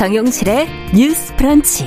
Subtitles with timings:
[0.00, 1.86] 정용실의 뉴스 프런치.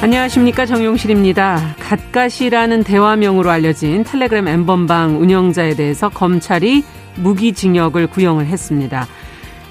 [0.00, 1.76] 안녕하십니까 정용실입니다.
[1.80, 6.82] 갓갓이라는 대화명으로 알려진 텔레그램 엠번방 운영자에 대해서 검찰이
[7.16, 9.06] 무기징역을 구형을 했습니다.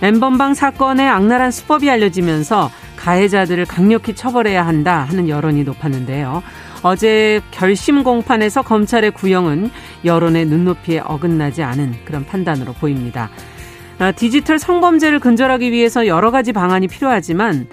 [0.04, 2.70] 엠번방 사건의 악랄한 수법이 알려지면서
[3.04, 6.42] 가해자들을 강력히 처벌해야 한다 하는 여론이 높았는데요.
[6.84, 9.70] 어제 결심 공판에서 검찰의 구형은
[10.06, 13.30] 여론의 눈높이에 어긋나지 않은 그런 판단으로 보입니다.
[14.00, 17.68] 아, 디지털 성범죄를 근절하기 위해서 여러 가지 방안이 필요하지만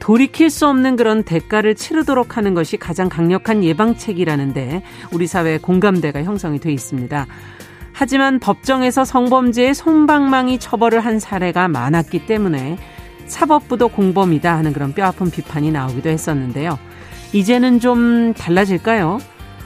[0.00, 4.82] 돌이킬 수 없는 그런 대가를 치르도록 하는 것이 가장 강력한 예방책이라는데
[5.12, 7.26] 우리 사회에 공감대가 형성이 돼 있습니다.
[7.94, 12.76] 하지만 법정에서 성범죄의 손방망이 처벌을 한 사례가 많았기 때문에
[13.26, 16.78] 사법부도 공범이다 하는 그런 뼈아픈 비판이 나오기도 했었는데요.
[17.32, 19.18] 이제는 좀 달라질까요?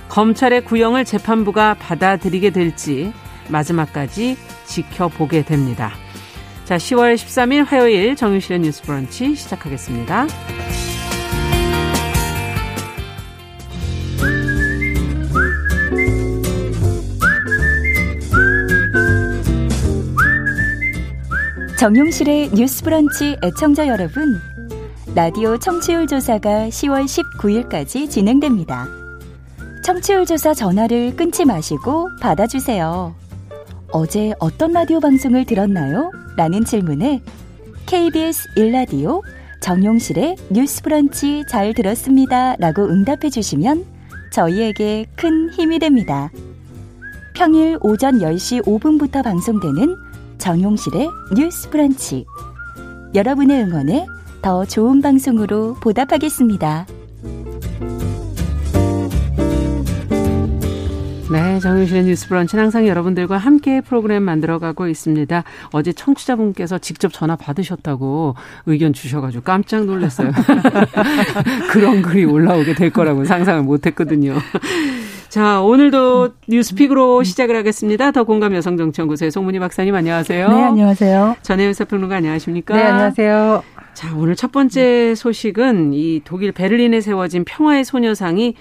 [0.09, 3.13] 검찰의 구형을 재판부가 받아들이게 될지
[3.49, 5.93] 마지막까지 지켜보게 됩니다.
[6.65, 10.27] 자, 10월 13일 화요일 정유실의 뉴스 브런치 시작하겠습니다.
[21.79, 24.41] 정용실의 뉴스 브런치 애청자 여러분.
[25.15, 28.89] 라디오 청취율 조사가 10월 19일까지 진행됩니다.
[29.85, 33.15] 청취율 조사 전화를 끊지 마시고 받아주세요.
[33.93, 36.11] 어제 어떤 라디오 방송을 들었나요?
[36.37, 37.23] 라는 질문에
[37.87, 39.23] KBS 1라디오
[39.61, 42.57] 정용실의 뉴스 브런치 잘 들었습니다.
[42.57, 43.85] 라고 응답해 주시면
[44.33, 46.33] 저희에게 큰 힘이 됩니다.
[47.37, 50.08] 평일 오전 10시 5분부터 방송되는
[50.39, 52.25] 정용실의 뉴스 브런치.
[53.15, 54.07] 여러분의 응원에
[54.41, 56.87] 더 좋은 방송으로 보답하겠습니다.
[61.31, 65.45] 네, 정유실의 뉴스 브런치는 항상 여러분들과 함께 프로그램 만들어가고 있습니다.
[65.73, 70.31] 어제 청취자분께서 직접 전화 받으셨다고 의견 주셔가지고 깜짝 놀랐어요.
[71.71, 74.39] 그런 글이 올라오게 될 거라고 상상을 못했거든요.
[75.29, 78.13] 자, 오늘도 뉴스픽으로 시작을 하겠습니다.
[78.13, 80.49] 더 공감 여성정치연구소의 송문희 박사님 안녕하세요.
[80.49, 81.37] 네, 안녕하세요.
[81.43, 82.75] 전혜연 사평론가 안녕하십니까?
[82.75, 83.63] 네, 안녕하세요.
[83.93, 88.55] 자, 오늘 첫 번째 소식은 이 독일 베를린에 세워진 평화의 소녀상이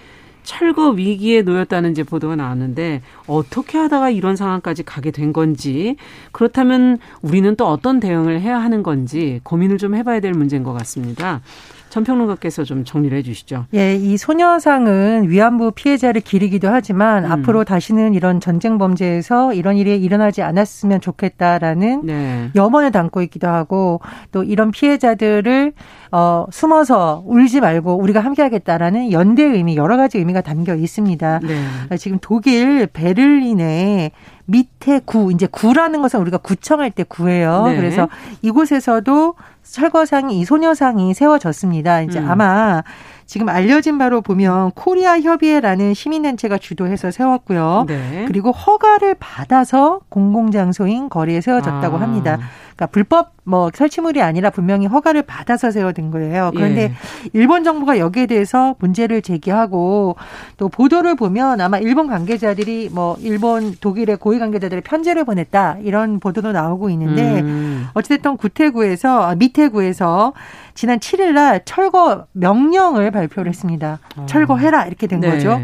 [0.43, 5.97] 철거 위기에 놓였다는 이제 보도가 나왔는데 어떻게 하다가 이런 상황까지 가게 된 건지
[6.31, 11.41] 그렇다면 우리는 또 어떤 대응을 해야 하는 건지 고민을 좀 해봐야 될 문제인 것 같습니다.
[11.89, 13.65] 전평론가께서 좀 정리를 해주시죠.
[13.73, 17.31] 예, 이 소녀상은 위안부 피해자를 기리기도 하지만 음.
[17.31, 22.49] 앞으로 다시는 이런 전쟁 범죄에서 이런 일이 일어나지 않았으면 좋겠다라는 네.
[22.55, 25.73] 염원을 담고 있기도 하고 또 이런 피해자들을
[26.11, 31.39] 어, 숨어서 울지 말고 우리가 함께하겠다라는 연대 의미 여러 가지 의미가 담겨 있습니다.
[31.43, 31.97] 네.
[31.97, 34.11] 지금 독일 베를린에
[34.47, 37.67] 밑에 구 이제 구라는 것은 우리가 구청할 때 구예요.
[37.67, 37.75] 네.
[37.75, 38.07] 그래서
[38.41, 42.01] 이곳에서도 철거상이 이 소녀상이 세워졌습니다.
[42.01, 42.29] 이제 음.
[42.29, 42.83] 아마
[43.25, 47.85] 지금 알려진 바로 보면 코리아 협의회라는 시민단체가 주도해서 세웠고요.
[47.87, 48.23] 네.
[48.25, 52.01] 그리고 허가를 받아서 공공장소인 거리에 세워졌다고 아.
[52.01, 52.39] 합니다.
[52.77, 56.51] 그러니까 불법 뭐 설치물이 아니라 분명히 허가를 받아서 세워진 거예요.
[56.53, 56.93] 그런데 예.
[57.33, 60.15] 일본 정부가 여기에 대해서 문제를 제기하고
[60.57, 66.51] 또 보도를 보면 아마 일본 관계자들이 뭐 일본 독일의 고위 관계자들의 편지를 보냈다 이런 보도도
[66.51, 67.87] 나오고 있는데 음.
[67.95, 70.33] 어찌됐든 구태구에서 아, 미태구에서
[70.75, 73.99] 지난 7일 날 철거 명령을 발표를 했습니다.
[74.17, 74.25] 어.
[74.27, 75.31] 철거해라 이렇게 된 네.
[75.31, 75.59] 거죠.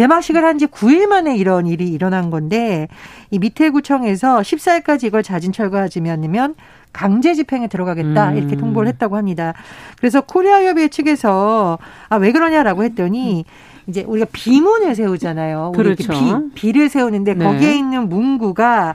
[0.00, 2.88] 제막식을 한 지 9일 만에 이런 일이 일어난 건데
[3.30, 6.54] 이 밑에구청에서 14일까지 이걸 자진 철거하지 않으면
[6.92, 8.36] 강제 집행에 들어가겠다 음.
[8.36, 9.54] 이렇게 통보를 했다고 합니다.
[9.98, 11.78] 그래서 코리아 협의회 측에서
[12.10, 13.44] 아 왜 그러냐라고 했더니
[13.86, 15.72] 이제 우리가 비문을 세우잖아요.
[15.74, 16.12] 그렇죠.
[16.12, 17.44] 비, 비를 세우는데 네.
[17.44, 18.94] 거기에 있는 문구가 어,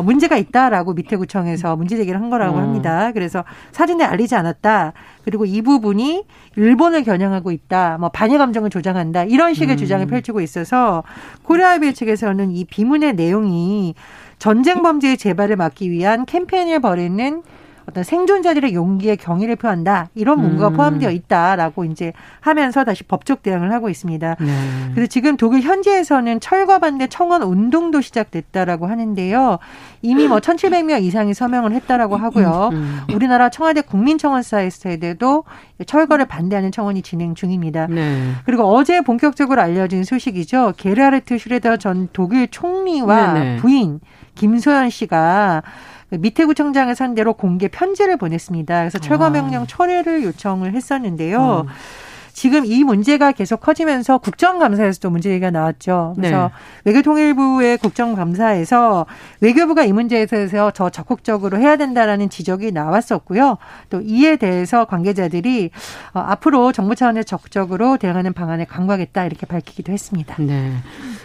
[0.00, 2.62] 문제가 있다라고 밑에 구청에서 문제 제기를 한 거라고 음.
[2.62, 3.12] 합니다.
[3.12, 4.92] 그래서 사진에 알리지 않았다.
[5.24, 6.24] 그리고 이 부분이
[6.56, 7.98] 일본을 겨냥하고 있다.
[7.98, 9.24] 뭐 반일 감정을 조장한다.
[9.24, 9.76] 이런 식의 음.
[9.76, 11.02] 주장을 펼치고 있어서
[11.42, 13.94] 코리아협의회 측에서는 이 비문의 내용이
[14.38, 17.42] 전쟁 범죄의 재발을 막기 위한 캠페인을 벌이는
[17.88, 20.76] 어떤 생존자들의 용기에 경의를 표한다 이런 문구가 음.
[20.76, 24.36] 포함되어 있다라고 이제 하면서 다시 법적 대응을 하고 있습니다.
[24.40, 24.46] 네.
[24.94, 29.58] 그래서 지금 독일 현지에서는 철거 반대 청원 운동도 시작됐다라고 하는데요.
[30.02, 32.70] 이미 뭐 1,700명 이상이 서명을 했다라고 하고요.
[32.72, 32.76] 음,
[33.08, 33.14] 음.
[33.14, 35.44] 우리나라 청와대 국민청원 사이트에도
[35.86, 37.86] 철거를 반대하는 청원이 진행 중입니다.
[37.88, 38.32] 네.
[38.44, 40.74] 그리고 어제 본격적으로 알려진 소식이죠.
[40.76, 43.56] 게르하르트 슈뢰더 전 독일 총리와 네네.
[43.56, 44.00] 부인
[44.34, 45.62] 김소연 씨가
[46.10, 48.78] 미태구청장을 상대로 공개 편지를 보냈습니다.
[48.80, 49.30] 그래서 철거 아.
[49.30, 51.66] 명령 철회를 요청을 했었는데요.
[51.66, 51.72] 음.
[52.32, 56.14] 지금 이 문제가 계속 커지면서 국정감사에서도 문제 얘기가 나왔죠.
[56.16, 56.50] 그래서
[56.84, 56.90] 네.
[56.90, 59.06] 외교통일부의 국정감사에서
[59.40, 63.58] 외교부가 이 문제에 대해서 더 적극적으로 해야 된다라는 지적이 나왔었고요.
[63.90, 65.70] 또 이에 대해서 관계자들이
[66.14, 70.36] 어, 앞으로 정부 차원에서 적극적으로 대응하는 방안을 강구하겠다 이렇게 밝히기도 했습니다.
[70.38, 70.72] 네.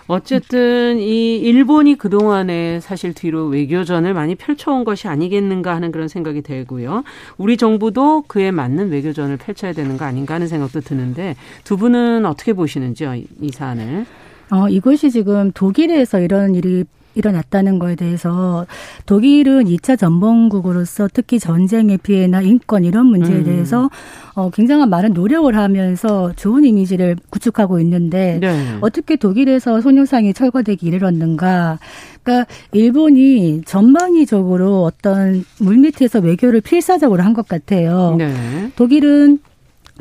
[0.07, 7.03] 어쨌든 이 일본이 그동안에 사실 뒤로 외교전을 많이 펼쳐온 것이 아니겠는가 하는 그런 생각이 들고요.
[7.37, 12.25] 우리 정부도 그에 맞는 외교전을 펼쳐야 되는 거 아닌가 하는 생각도 드는 데 두 분은
[12.25, 14.05] 어떻게 보시는지요, 이 사안을?
[14.51, 16.85] 어, 이것이 지금 독일에서 이런 일이
[17.15, 18.67] 일어났다는 거에 대해서
[19.07, 23.43] 독일은 2차 전범국으로서 특히 전쟁의 피해나 인권 이런 문제에 음.
[23.43, 23.89] 대해서
[24.35, 28.77] 어, 굉장한 많은 노력을 하면서 좋은 이미지를 구축하고 있는데 네.
[28.81, 31.79] 어떻게 독일에서 소녀상이 철거되기 이르렀는가?
[32.21, 38.15] 그러니까 일본이 전방위적으로 어떤 물밑에서 외교를 필사적으로 한 것 같아요.
[38.17, 38.71] 네.
[38.75, 39.39] 독일은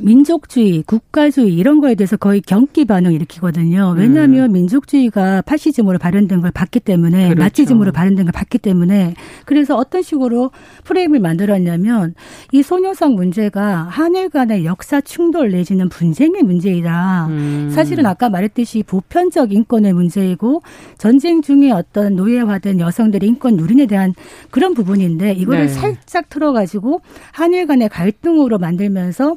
[0.00, 3.94] 민족주의, 국가주의 이런 거에 대해서 거의 경기 반응 일으키거든요.
[3.96, 4.52] 왜냐하면 음.
[4.52, 7.42] 민족주의가 파시즘으로 발현된 걸 봤기 때문에 그렇죠.
[7.42, 9.14] 나치즘으로 발현된 걸 봤기 때문에
[9.44, 10.50] 그래서 어떤 식으로
[10.84, 12.14] 프레임을 만들었냐면
[12.52, 17.26] 이 소녀상 문제가 한일 간의 역사 충돌 내지는 분쟁의 문제이다.
[17.28, 17.70] 음.
[17.72, 20.62] 사실은 아까 말했듯이 보편적 인권의 문제이고
[20.98, 24.14] 전쟁 중에 어떤 노예화된 여성들의 인권 누린에 대한
[24.50, 25.68] 그런 부분인데 이거를 네.
[25.68, 27.00] 살짝 틀어가지고
[27.32, 29.36] 한일 간의 갈등으로 만들면서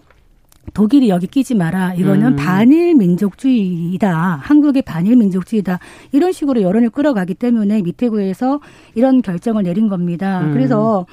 [0.74, 1.94] 독일이 여기 끼지 마라.
[1.96, 2.36] 이거는 음.
[2.36, 4.40] 반일 민족주의이다.
[4.42, 5.80] 한국의 반일 민족주의다.
[6.12, 8.60] 이런 식으로 여론을 끌어가기 때문에 밑에구에서
[8.96, 10.42] 이런 결정을 내린 겁니다.
[10.42, 10.54] 음.
[10.54, 11.06] 그래서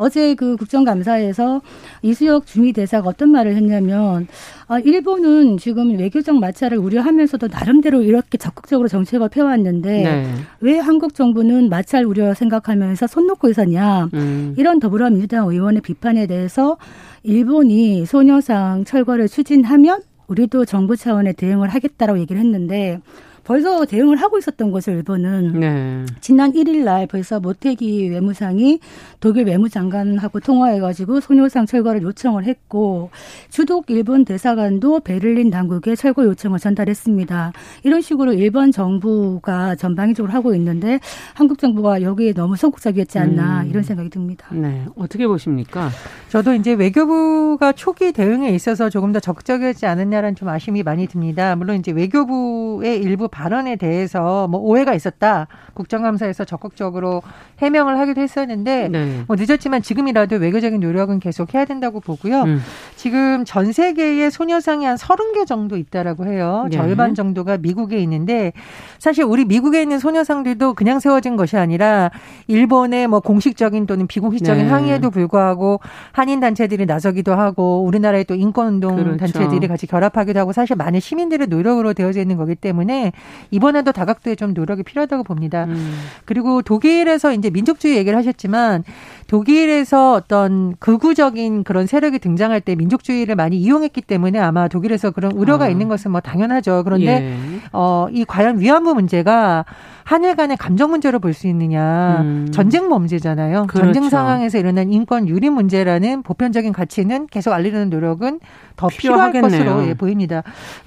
[0.00, 1.60] 어제 그 국정감사에서
[2.00, 4.28] 이수혁 주미대사가 어떤 말을 했냐면
[4.66, 10.34] 아, 일본은 지금 외교적 마찰을 우려하면서도 나름대로 이렇게 적극적으로 정책을 펴왔는데 네.
[10.60, 14.54] 왜 한국 정부는 마찰 우려 생각하면서 손 놓고 있었냐 음.
[14.56, 16.78] 이런 더불어민주당 의원의 비판에 대해서
[17.22, 23.00] 일본이 소녀상 철거를 추진하면 우리도 정부 차원의 대응을 하겠다라고 얘기를 했는데
[23.44, 26.06] 벌써 대응을 하고 있었던 것을 일본은 네.
[26.20, 28.80] 지난 1일 날 벌써 모태기 외무상이
[29.20, 33.10] 독일 외무장관하고 통화해가지고 소녀상 철거를 요청을 했고
[33.50, 37.52] 주독 일본 대사관도 베를린 당국에 철거 요청을 전달했습니다.
[37.84, 41.00] 이런 식으로 일본 정부가 전방위적으로 하고 있는데
[41.34, 43.70] 한국 정부가 여기에 너무 소극적이었지 않나 음.
[43.70, 44.46] 이런 생각이 듭니다.
[44.50, 45.90] 네, 어떻게 보십니까?
[46.28, 51.56] 저도 이제 외교부가 초기 대응에 있어서 조금 더 적극적이었지 않았냐라는 좀 아쉬움이 많이 듭니다.
[51.56, 55.46] 물론 이제 외교부의 일부 발언에 대해서 뭐 오해가 있었다.
[55.74, 57.22] 국정감사에서 적극적으로
[57.58, 59.24] 해명을 하기도 했었는데 네.
[59.26, 62.42] 뭐 늦었지만 지금이라도 외교적인 노력은 계속 해야 된다고 보고요.
[62.42, 62.60] 음.
[62.96, 66.66] 지금 전 세계에 소녀상이 한 서른 개 정도 있다라고 해요.
[66.70, 66.76] 네.
[66.76, 68.52] 절반 정도가 미국에 있는데
[68.98, 72.10] 사실 우리 미국에 있는 소녀상들도 그냥 세워진 것이 아니라
[72.46, 74.70] 일본의 뭐 공식적인 또는 비공식적인 네.
[74.70, 75.80] 항의에도 불구하고
[76.12, 79.16] 한인 단체들이 나서기도 하고 우리나라의 또 인권 운동 그렇죠.
[79.18, 83.12] 단체들이 같이 결합하기도 하고 사실 많은 시민들의 노력으로 되어져 있는 거기 때문에
[83.50, 85.64] 이번에도 다각도에 좀 노력이 필요하다고 봅니다.
[85.64, 85.92] 음.
[86.24, 88.84] 그리고 독일에서 이제 민족주의 얘기를 하셨지만
[89.26, 95.66] 독일에서 어떤 극우적인 그런 세력이 등장할 때 민족주의를 많이 이용했기 때문에 아마 독일에서 그런 우려가
[95.66, 95.68] 아.
[95.68, 96.82] 있는 것은 뭐 당연하죠.
[96.84, 97.36] 그런데 예.
[97.72, 99.64] 어, 이 과연 위안부 문제가
[100.04, 102.18] 한일 간의 감정 문제로 볼 수 있느냐.
[102.22, 102.48] 음.
[102.52, 103.66] 전쟁 범죄잖아요.
[103.68, 103.92] 그렇죠.
[103.92, 108.40] 전쟁 상황에서 일어난 인권 유리 문제라는 보편적인 가치는 계속 알리려는 노력은
[108.76, 110.42] 더 필요할 것으로 예, 보입니다.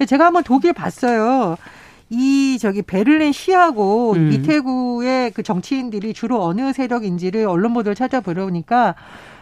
[0.06, 1.56] 제가 한번 독일 봤어요.
[2.10, 4.32] 이 저기 베를린 시하고 음.
[4.32, 8.94] 이태구의 그 정치인들이 주로 어느 세력인지를 언론 보도를 찾아보려니까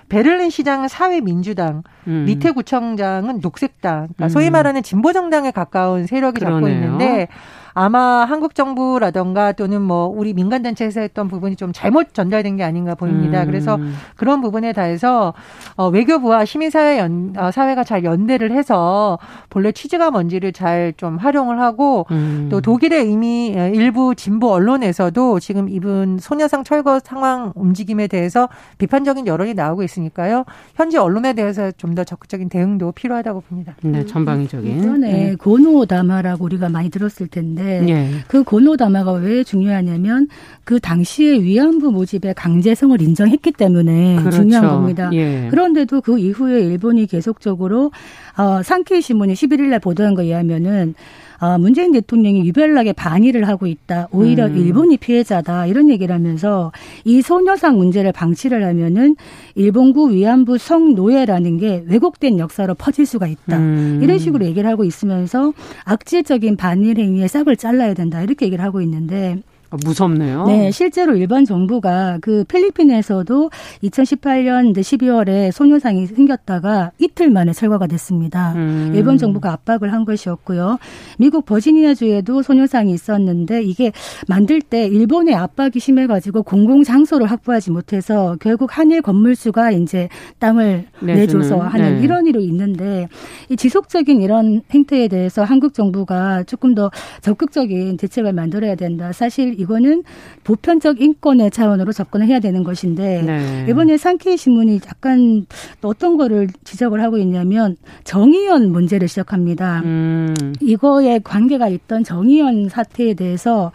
[0.09, 2.25] 베를린 시장은 사회민주당, 음.
[2.27, 4.53] 미태구청장은 녹색당, 그러니까 소위 음.
[4.53, 6.61] 말하는 진보정당에 가까운 세력이 그러네요.
[6.61, 7.29] 잡고 있는데
[7.75, 12.95] 아마 한국 정부라던가 또는 뭐 우리 민간 단체에서 했던 부분이 좀 잘못 전달된 게 아닌가
[12.95, 13.43] 보입니다.
[13.43, 13.47] 음.
[13.47, 13.79] 그래서
[14.17, 15.33] 그런 부분에 대해서
[15.77, 19.19] 어, 외교부와 시민사회 연, 어, 사회가 잘 연대를 해서
[19.51, 22.49] 본래 취지가 뭔지를 잘 좀 활용을 하고 음.
[22.51, 28.49] 또 독일의 이미 일부 진보 언론에서도 지금 이분 소녀상 철거 상황 움직임에 대해서
[28.79, 30.45] 비판적인 여론이 나오고 있으니까요.
[30.75, 33.75] 현지 언론에 대해서 좀 더 적극적인 대응도 필요하다고 봅니다.
[33.83, 34.79] 네, 전방위적인.
[34.79, 35.35] 이전에 네.
[35.37, 38.09] 고노 다마라고 우리가 많이 들었을 텐데 있는데 예.
[38.29, 40.29] 그 고노다마가 왜 중요하냐면
[40.65, 44.39] 그 당시에 위안부 모집의 강제성을 인정했기 때문에 그렇죠.
[44.39, 45.11] 중요한 겁니다.
[45.13, 45.49] 예.
[45.51, 47.91] 그런데도 그 이후에 일본이 계속적으로
[48.37, 50.95] 어, 상케이 신문이 11일 날 보도한 거에 의하면은
[51.43, 54.07] 어, 문재인 대통령이 유별나게 반의를 하고 있다.
[54.13, 54.57] 오히려 음.
[54.57, 55.67] 일본이 피해자다.
[55.67, 56.71] 이런 얘기를 하면서
[57.05, 59.17] 이 소녀상 문제를 방치를 하면은
[59.57, 63.59] 일본구 위안부 성노예라는 게 왜곡된 역사로 퍼질 수가 있다.
[63.59, 63.99] 음.
[64.01, 65.53] 이런 식으로 얘기를 하고 있으면서
[65.85, 68.23] 악질적인 반일 행위에 싹을 잘라야 된다.
[68.23, 69.52] 이렇게 얘기를 하고 있는데 아,
[69.85, 70.45] 무섭네요.
[70.47, 73.51] 네, 실제로 일본 정부가 그 필리핀에서도
[73.83, 78.53] 2018년 12월에 소녀상이 생겼다가 이틀 만에 철거가 됐습니다.
[78.55, 78.93] 음.
[78.95, 80.79] 일본 정부가 압박을 한 것이었고요.
[81.19, 83.93] 미국 버지니아주에도 소녀상이 있었는데 이게
[84.29, 91.23] 만들 때 일본의 압박이 심해가지고 공공 장소를 확보하지 못해서 결국 한일 건물주가 이제 땅을 내주는.
[91.23, 92.03] 내줘서 하는 네.
[92.03, 93.09] 이런 일이 있는데
[93.49, 99.13] 이 지속적인 이런 행태에 대해서 한국 정부가 조금 더 적극적인 대책을 만들어야 된다.
[99.13, 100.03] 사실 이거는
[100.45, 103.67] 보편적 인권의 차원으로 접근을 해야 되는 것인데 네.
[103.69, 105.47] 이번에 상케이 신문이 약간
[105.83, 109.83] 어떤 거를 지적을 하고 있냐면 정의연 문제를 시작합니다.
[109.85, 110.35] 음.
[110.61, 113.73] 이거에 관계가 있던 정의연 사태에 대해서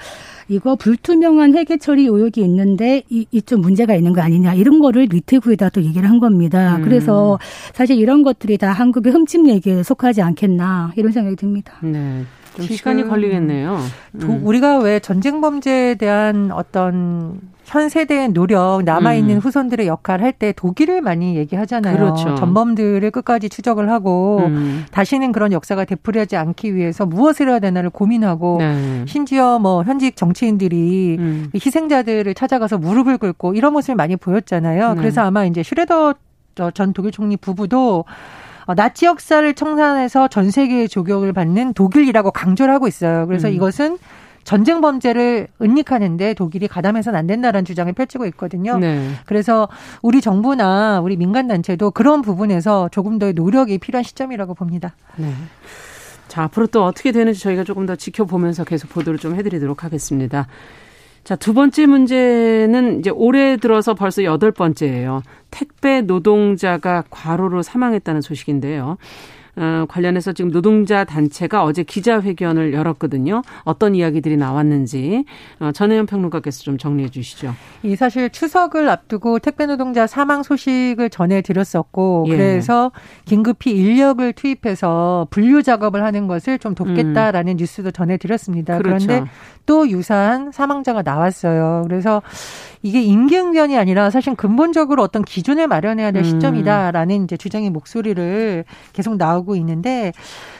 [0.50, 5.70] 이거 불투명한 회계 처리 의혹이 있는데 이, 이좀 문제가 있는 거 아니냐 이런 거를 리트구에다
[5.70, 6.78] 또 얘기를 한 겁니다.
[6.78, 6.84] 음.
[6.84, 7.38] 그래서
[7.74, 11.74] 사실 이런 것들이 다 한국의 흠집 얘기에 속하지 않겠나 이런 생각이 듭니다.
[11.82, 12.24] 네.
[12.58, 13.78] 좀 시간이 걸리겠네요.
[14.16, 14.42] 음.
[14.44, 19.40] 우리가 왜 전쟁 범죄에 대한 어떤 현 세대의 노력 남아 있는 음.
[19.40, 21.98] 후손들의 역할 할 때 독일을 많이 얘기하잖아요.
[21.98, 22.36] 그렇죠.
[22.36, 24.86] 전범들을 끝까지 추적을 하고 음.
[24.92, 29.04] 다시는 그런 역사가 되풀이하지 않기 위해서 무엇을 해야 되나를 고민하고 네.
[29.08, 31.50] 심지어 뭐 현직 정치인들이 음.
[31.56, 34.94] 희생자들을 찾아가서 무릎을 꿇고 이런 모습을 많이 보였잖아요.
[34.94, 34.96] 네.
[34.96, 36.14] 그래서 아마 이제 슈레더
[36.74, 38.04] 전 독일 총리 부부도 어,
[38.76, 43.28] 나치 역사를 청산해서 전 세계의 조경을 받는 독일이라고 강조를 하고 있어요.
[43.28, 43.54] 그래서 음.
[43.54, 43.98] 이것은
[44.44, 48.78] 전쟁 범죄를 은닉하는데 독일이 가담해서는 안 된다라는 주장을 펼치고 있거든요.
[48.78, 49.12] 네.
[49.26, 49.68] 그래서
[50.02, 54.96] 우리 정부나 우리 민간 단체도 그런 부분에서 조금 더 노력이 필요한 시점이라고 봅니다.
[55.18, 55.34] 네.
[56.30, 60.48] 자, 앞으로 또 어떻게 되는지 저희가 조금 더 지켜보면서 계속 보도를 좀 해드리도록 하겠습니다.
[61.28, 65.24] 자, 두 번째 문제는 이제 올해 들어서 벌써 여덟 번째예요.
[65.52, 68.98] 택배 노동자가 과로로 사망했다는 소식인데요.
[69.58, 73.42] 어, 관련해서 지금 노동자 단체가 어제 기자회견을 열었거든요.
[73.64, 75.26] 어떤 이야기들이 나왔는지
[75.60, 77.54] 어, 전혜연 평론가께서 좀 정리해 주시죠.
[77.82, 82.32] 이 사실 추석을 앞두고 택배 노동자 사망 소식을 전해 드렸었고 예.
[82.32, 82.92] 그래서
[83.26, 87.58] 긴급히 인력을 투입해서 분류 작업을 하는 것을 좀 돕겠다라는 음.
[87.58, 88.78] 뉴스도 전해 드렸습니다.
[88.78, 89.08] 그렇죠.
[89.08, 89.30] 그런데
[89.66, 91.84] 또 유사한 사망자가 나왔어요.
[91.88, 92.22] 그래서
[92.84, 96.26] 이게 임기응변이 아니라 사실 근본적으로 어떤 기준을 마련해야 될 음.
[96.26, 100.12] 시점이다라는 이제 주장의 목소리를 계속 나오고 있는데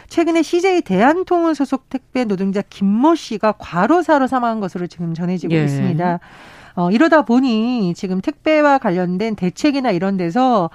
[0.10, 5.64] 최근에 CJ 대한통운 소속 택배 노동자 김모 씨가 과로사로 사망한 것으로 지금 전해지고 예.
[5.66, 6.20] 있습니다.
[6.76, 10.70] 어, 이러다 보니 지금 택배와 관련된 대책이나 이런 데서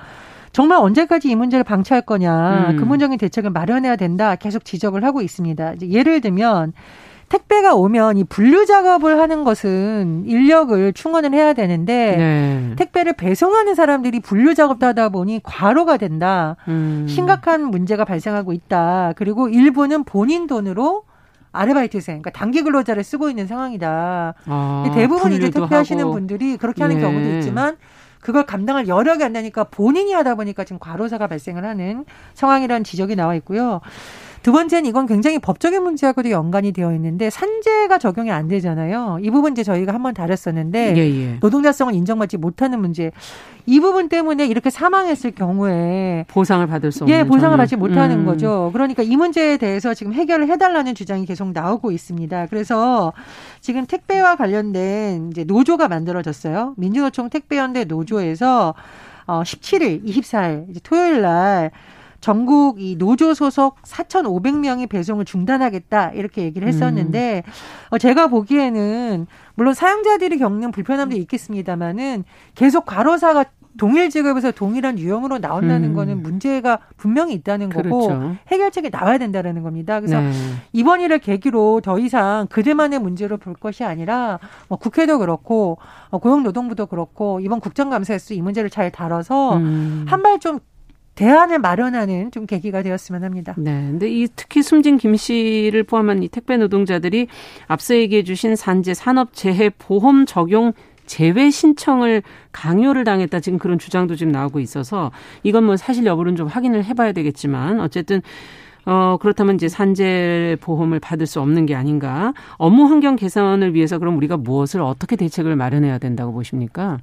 [0.52, 2.76] 정말 언제까지 이 문제를 방치할 거냐 음.
[2.76, 5.81] 근본적인 대책을 마련해야 된다 계속 지적을 하고 있습니다.
[5.83, 6.73] 예를 들면
[7.33, 12.73] 택배가 오면 이 분류 작업을 하는 것은 인력을 충원을 해야 되는데 네.
[12.77, 16.57] 택배를 배송하는 사람들이 분류 작업도 하다 보니 과로가 된다.
[16.69, 17.07] 음.
[17.09, 19.15] 심각한 문제가 발생하고 있다.
[19.17, 21.05] 그리고 일부는 본인 돈으로
[21.53, 24.35] 아르바이트생, 그러니까 단기 근로자를 쓰고 있는 상황이다.
[24.47, 27.03] 아, 대부분 이제 택배하시는 분들이 그렇게 하는 네.
[27.03, 27.79] 경우도 있지만
[28.21, 33.35] 그걸 감당할 여력이 안 나니까 본인이 하다 보니까 지금 과로사가 발생을 하는 상황이라는 지적이 나와
[33.37, 33.81] 있고요.
[34.43, 39.19] 두 번째는 이건 굉장히 법적인 문제하고도 연관이 되어 있는데 산재가 적용이 안 되잖아요.
[39.23, 41.39] 이 부분 이제 저희가 한번 다뤘었는데 예, 예.
[41.41, 43.13] 노동자성을 인정받지 못하는 문제.
[43.67, 48.27] 이 부분 때문에 이렇게 사망했을 경우에 보상을 받을 수 없는 예, 보상을 받지 못하는 음.
[48.27, 48.71] 거죠.
[48.73, 52.47] 그러니까 이 문제에 대해서 지금 해결을 해달라는 주장이 계속 나오고 있습니다.
[52.47, 53.13] 그래서
[53.61, 56.75] 지금 택배와 관련된 이제 노조가 만들어졌어요.
[56.77, 58.75] 민주노총 택배연대 노조에서
[59.27, 61.71] 어 17일, 24일 이제 토요일 날
[62.23, 67.52] 전국 이 노조 소속 4,500명이 배송을 중단하겠다 이렇게 얘기를 했었는데 음.
[67.91, 69.26] 어, 제가 보기에는
[69.57, 72.23] 물론 사용자들이 겪는 불편함도 있겠습니다만은
[72.55, 75.95] 계속 과로사가 동일 직업에서 동일한 유형으로 나온다는 음.
[75.95, 78.37] 거는 문제가 분명히 있다는 거고 그렇죠.
[78.49, 79.99] 해결책이 나와야 된다라는 겁니다.
[79.99, 80.31] 그래서 네.
[80.73, 84.38] 이번 일을 계기로 더 이상 그들만의 문제로 볼 것이 아니라
[84.69, 85.79] 뭐 국회도 그렇고
[86.11, 90.05] 어, 고용노동부도 그렇고 이번 국정감사에서 이 문제를 잘 다뤄서 음.
[90.07, 90.61] 한발 좀
[91.14, 93.54] 대안을 마련하는 좀 계기가 되었으면 합니다.
[93.59, 93.88] 네.
[93.90, 97.28] 근데 이 특히 숨진 김 씨를 포함한 이 택배 노동자들이
[97.69, 100.73] 앞서 얘기해 주신 산재 산업 재해 보험 적용
[101.07, 105.11] 제외 신청을 강요를 당했다 지금 그런 주장도 지금 나오고 있어서
[105.42, 108.23] 이건 뭐 사실 여부는 좀 확인을 해봐야 되겠지만 어쨌든
[108.85, 112.33] 어, 그렇다면 이제 산재 보험을 받을 수 없는 게 아닌가.
[112.57, 116.99] 업무 환경 개선을 위해서 그럼 우리가 무엇을 어떻게 대책을 마련해야 된다고 보십니까?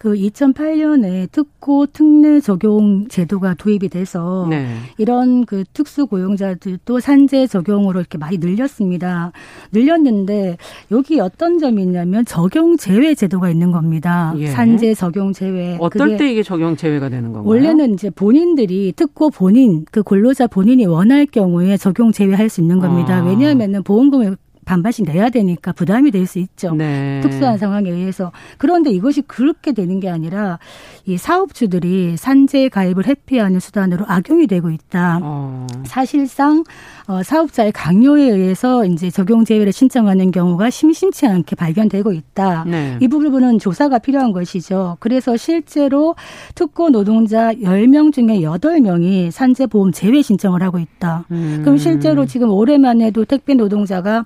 [0.00, 4.66] 그 2008년에 특고 특례 적용 제도가 도입이 돼서 네.
[4.96, 9.32] 이런 그 특수 고용자들도 산재 적용으로 이렇게 많이 늘렸습니다.
[9.72, 10.56] 늘렸는데
[10.90, 14.32] 여기 어떤 점이 있냐면 적용 제외 제도가 있는 겁니다.
[14.38, 14.46] 예.
[14.46, 15.76] 산재 적용 제외.
[15.78, 17.46] 어떨 때 이게 적용 제외가 되는 건가요?
[17.46, 23.18] 원래는 이제 본인들이 특고 본인 그 근로자 본인이 원할 경우에 적용 제외할 수 있는 겁니다.
[23.18, 23.22] 아.
[23.22, 24.38] 왜냐하면은 보험금을
[24.70, 26.74] 반반씩 내야 되니까 부담이 될 수 있죠.
[26.74, 27.20] 네.
[27.22, 28.30] 특수한 상황에 의해서.
[28.56, 30.58] 그런데 이것이 그렇게 되는 게 아니라
[31.06, 35.18] 이 사업주들이 산재 가입을 회피하는 수단으로 악용이 되고 있다.
[35.22, 35.66] 어.
[35.84, 36.62] 사실상
[37.08, 42.64] 어, 사업자의 강요에 의해서 이제 적용 제외를 신청하는 경우가 심심치 않게 발견되고 있다.
[42.68, 42.98] 네.
[43.00, 44.96] 이 부분은 조사가 필요한 것이죠.
[45.00, 46.14] 그래서 실제로
[46.54, 51.24] 특고 노동자 10명 중에 8명이 산재보험 제외 신청을 하고 있다.
[51.32, 51.62] 음.
[51.64, 54.24] 그럼 실제로 지금 올해만 해도 택배 노동자가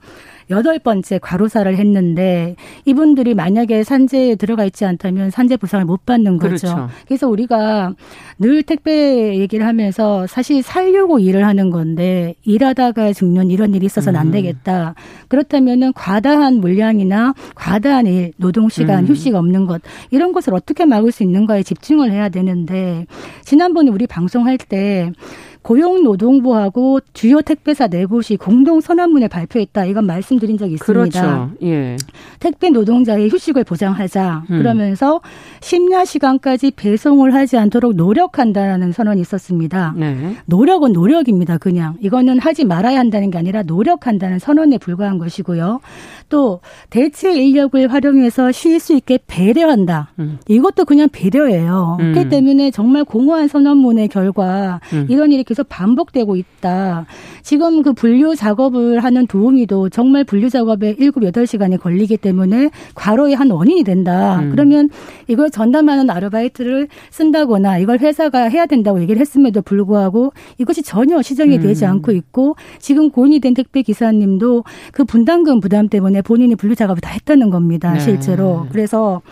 [0.50, 6.48] 여덟 번째 과로사를 했는데 이분들이 만약에 산재에 들어가 있지 않다면 산재 보상을 못 받는 거죠.
[6.48, 6.88] 그렇죠.
[7.06, 7.94] 그래서 우리가
[8.38, 14.28] 늘 택배 얘기를 하면서 사실 살려고 일을 하는 건데 일하다가 죽는 이런 일이 있어서는 안
[14.28, 14.32] 음.
[14.32, 14.94] 되겠다.
[15.28, 19.08] 그렇다면은 과다한 물량이나 과다한 일, 노동 시간, 음.
[19.08, 23.06] 휴식 없는 것 이런 것을 어떻게 막을 수 있는가에 집중을 해야 되는데
[23.42, 25.10] 지난번에 우리 방송할 때
[25.64, 29.86] 고용노동부하고 주요 택배사 네 곳이 공동 선언문을 발표했다.
[29.86, 31.20] 이건 말씀드린 적이 있습니다.
[31.20, 31.50] 그렇죠.
[31.62, 31.96] 예.
[32.38, 34.44] 택배 노동자의 휴식을 보장하자.
[34.50, 34.58] 음.
[34.58, 35.22] 그러면서
[35.60, 39.94] 심야 시간까지 배송을 하지 않도록 노력한다라는 선언이 있었습니다.
[39.96, 40.36] 네.
[40.44, 41.56] 노력은 노력입니다.
[41.56, 45.80] 그냥 이거는 하지 말아야 한다는 게 아니라 노력한다는 선언에 불과한 것이고요.
[46.28, 50.12] 또 대체 인력을 활용해서 쉴 수 있게 배려한다.
[50.18, 50.38] 음.
[50.48, 51.98] 이것도 그냥 배려예요.
[52.00, 52.12] 음.
[52.12, 55.06] 그렇기 때문에 정말 공허한 선언문의 결과 음.
[55.08, 57.06] 이런 일이 계속 반복되고 있다.
[57.42, 63.50] 지금 그 분류 작업을 하는 도우미도 정말 분류 작업에 7, 8시간이 걸리기 때문에 과로의 한
[63.50, 64.40] 원인이 된다.
[64.40, 64.50] 음.
[64.50, 64.88] 그러면
[65.28, 71.84] 이걸 전담하는 아르바이트를 쓴다거나 이걸 회사가 해야 된다고 얘기를 했음에도 불구하고 이것이 전혀 시정이 되지
[71.84, 71.90] 음.
[71.90, 77.10] 않고 있고 지금 고인이 된 택배 기사님도 그 분담금 부담 때문에 본인이 분류 작업을 다
[77.10, 77.92] 했다는 겁니다.
[77.92, 78.00] 네.
[78.00, 78.66] 실제로.
[78.70, 79.22] 그래서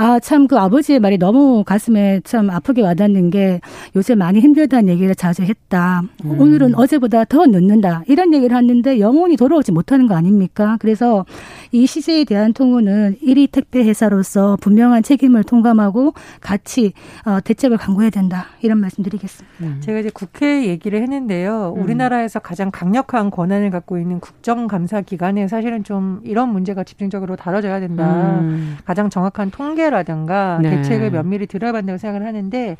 [0.00, 3.60] 아, 참 그 아버지의 말이 너무 가슴에 참 아프게 와닿는 게
[3.94, 6.02] 요새 많이 힘들다는 얘기를 자주 했다.
[6.24, 6.40] 음.
[6.40, 8.02] 오늘은 어제보다 더 늦는다.
[8.08, 10.78] 이런 얘기를 하는데 영원히 돌아오지 못하는 거 아닙니까?
[10.80, 11.26] 그래서
[11.70, 16.94] 이 시세에 대한 통우는 1위 택배 회사로서 분명한 책임을 통감하고 같이
[17.26, 18.46] 어, 대책을 강구해야 된다.
[18.62, 19.56] 이런 말씀드리겠습니다.
[19.60, 19.76] 음.
[19.80, 21.74] 제가 이제 국회 얘기를 했는데요.
[21.76, 21.82] 음.
[21.82, 28.40] 우리나라에서 가장 강력한 권한을 갖고 있는 국정감사 기관에 사실은 좀 이런 문제가 집중적으로 다뤄져야 된다.
[28.40, 28.78] 음.
[28.86, 30.70] 가장 정확한 통계 통계라든가 네.
[30.70, 32.76] 대책을 면밀히 들어야 된다고 생각을 하는데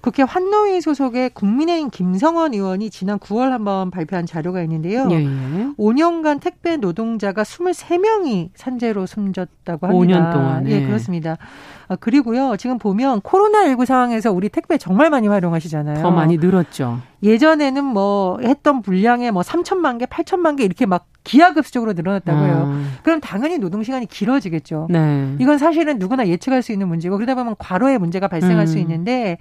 [0.00, 5.08] 국회 환노위 소속의 국민의힘 김성원 의원이 지난 9월 한번 발표한 자료가 있는데요.
[5.10, 5.26] 예, 예.
[5.78, 10.20] 5년간 택배 노동자가 23명이 산재로 숨졌다고 합니다.
[10.20, 10.68] 5년 동안.
[10.68, 11.38] 예, 예 그렇습니다.
[11.88, 16.02] 아, 그리고요, 지금 보면 코로나19 상황에서 우리 택배 정말 많이 활용하시잖아요.
[16.02, 17.00] 더 많이 늘었죠.
[17.22, 22.64] 예전에는 뭐 했던 분량에 뭐 3천만 개, 8천만 개 이렇게 막 기하급수적으로 늘어났다고 해요.
[22.66, 22.92] 음.
[23.02, 24.88] 그럼 당연히 노동 시간이 길어지겠죠.
[24.90, 25.34] 네.
[25.38, 28.66] 이건 사실은 누구나 예측할 수 있는 문제고 그러다 보면 과로의 문제가 발생할 음.
[28.66, 29.38] 수 있는데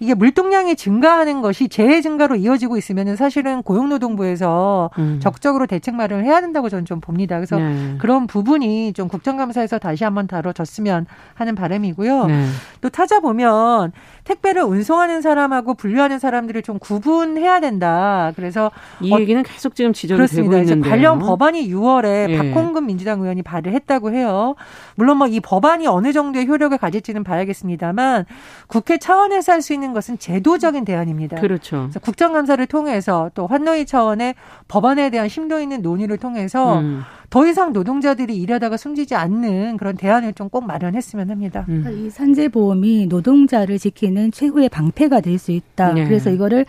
[0.00, 5.20] 이게 물동량이 증가하는 것이 재해 증가로 이어지고 있으면 사실은 고용노동부에서 음.
[5.22, 7.36] 적극적으로 대책 마련을 해야 된다고 저는 좀 봅니다.
[7.36, 7.96] 그래서 네.
[7.98, 12.26] 그런 부분이 좀 국정감사에서 다시 한번 다뤄졌으면 하는 바람이고요.
[12.26, 12.46] 네.
[12.80, 13.92] 또 찾아보면
[14.24, 18.32] 택배를 운송하는 사람하고 분류하는 사람들을 좀 구분해야 된다.
[18.36, 20.26] 그래서 이 어, 얘기는 계속 지금 지적이.
[20.26, 22.38] 되고 있는데 관련 법안이 6월에 예.
[22.52, 24.54] 박홍근 민주당 의원이 발의했다고 해요.
[24.96, 28.24] 물론 뭐 이 법안이 어느 정도의 효력을 가질지는 봐야겠습니다만
[28.68, 31.40] 국회 차원에서 할 수 있는 것은 제도적인 대안입니다.
[31.40, 31.88] 그렇죠.
[32.02, 34.34] 국정감사를 통해서 또 환노위 차원의
[34.68, 37.00] 법안에 대한 심도 있는 논의를 통해서 음.
[37.30, 41.64] 더 이상 노동자들이 일하다가 숨지지 않는 그런 대안을 좀 꼭 마련했으면 합니다.
[41.68, 41.84] 음.
[42.06, 45.94] 이 산재보험이 노동자를 지키는 최후의 방패가 될 수 있다.
[45.94, 46.04] 네.
[46.04, 46.64] 그래서 이거를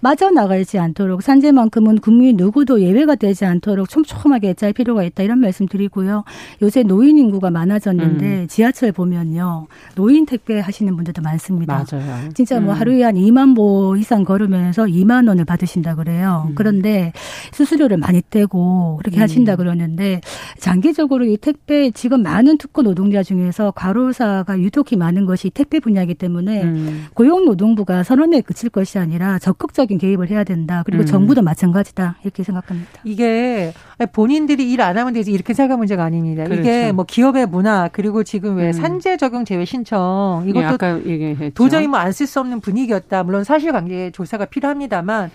[0.00, 6.24] 빠져나가지 않도록 산재만큼은 국민 누구도 예외가 되지 않도록 촘촘하게 짤 필요가 있다 이런 말씀 드리고요.
[6.62, 8.46] 요새 노인 인구가 많아졌는데 음.
[8.46, 9.66] 지하철 보면요.
[9.94, 11.84] 노인 택배 하시는 분들도 많습니다.
[11.90, 12.28] 맞아요.
[12.34, 12.78] 진짜 뭐 음.
[12.78, 16.46] 하루에 한 2만 보 이상 걸으면서 2만 원을 받으신다 그래요.
[16.48, 16.54] 음.
[16.54, 17.12] 그런데
[17.52, 19.22] 수수료를 많이 떼고 그렇게 음.
[19.22, 20.20] 하신다 그러는데
[20.58, 26.62] 장기적으로 이 택배 지금 많은 특고 노동자 중에서 과로사가 유독히 많은 것이 택배 분야이기 때문에
[26.64, 27.06] 음.
[27.14, 30.82] 고용노동부가 선언에 그칠 것이 아니라 적극적 적극적인 개입을 해야 된다.
[30.84, 31.06] 그리고 음.
[31.06, 32.16] 정부도 마찬가지다.
[32.22, 33.00] 이렇게 생각합니다.
[33.04, 33.72] 이게
[34.12, 36.44] 본인들이 일 안 하면 되지 이렇게 생각할 문제가 아닙니다.
[36.44, 36.60] 그렇죠.
[36.60, 38.72] 이게 뭐 기업의 문화 그리고 지금 왜 음.
[38.72, 43.22] 산재 적용 제외 신청 이것도 예, 도저히 뭐 안 쓸 수 없는 분위기였다.
[43.24, 45.30] 물론 사실관계 조사가 필요합니다만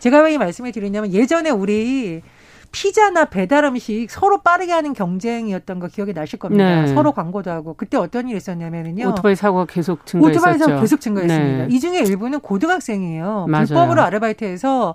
[0.00, 2.20] 제가 왜 이 말씀을 드리냐면 예전에 우리
[2.76, 6.82] 피자나 배달 음식 서로 빠르게 하는 경쟁이었던 거 기억이 나실 겁니다.
[6.82, 6.86] 네.
[6.88, 9.08] 서로 광고도 하고 그때 어떤 일이 있었냐면요.
[9.08, 10.38] 오토바이 사고가 계속 증가했었죠.
[10.38, 11.66] 오토바이 사고 계속 증가했습니다.
[11.68, 11.74] 네.
[11.74, 13.46] 이 중에 일부는 고등학생이에요.
[13.48, 13.64] 맞아요.
[13.64, 14.94] 불법으로 아르바이트해서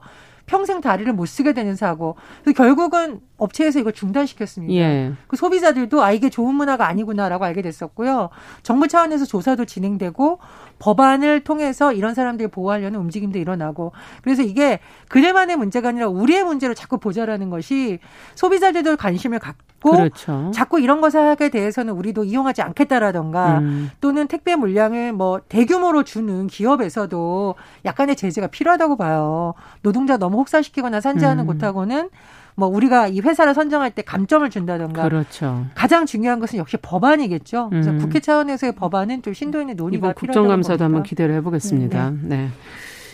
[0.52, 2.18] 평생 다리를 못 쓰게 되는 사고.
[2.58, 4.74] 결국은 업체에서 이걸 중단시켰습니다.
[4.74, 5.14] 예.
[5.30, 8.30] 그 소비자들도 아 이게 좋은 문화가 아니구나라고 알게 됐었고요.
[8.62, 10.40] 정부 차원에서 조사도 진행되고
[10.80, 16.98] 법안을 통해서 이런 사람들 보호하려는 움직임도 일어나고 그래서 이게 그들만의 문제가 아니라 우리의 문제로 자꾸
[16.98, 18.00] 보자라는 것이
[18.36, 20.52] 소비자들도 관심을 갖고 그렇죠.
[20.54, 23.90] 자꾸 이런 것에 대해서는 우리도 이용하지 않겠다라던가 음.
[24.00, 29.56] 또는 택배 물량을 뭐 대규모로 주는 기업에서도 약간의 제재가 필요하다고 봐요.
[29.82, 31.58] 노동자 너무 혹사시키거나 산재하는 음.
[31.58, 32.10] 곳하고는
[32.56, 35.66] 뭐 우리가 이 회사를 선정할 때 감점을 준다던가 그렇죠.
[35.74, 37.70] 가장 중요한 것은 역시 법안이겠죠.
[37.70, 37.98] 그래서 음.
[37.98, 42.12] 국회 차원에서의 법안은 좀 심도 있는 논의가 필요하다고 국정감사도 한번 기대를 해보겠습니다.
[42.12, 42.18] 네.
[42.24, 42.50] 네.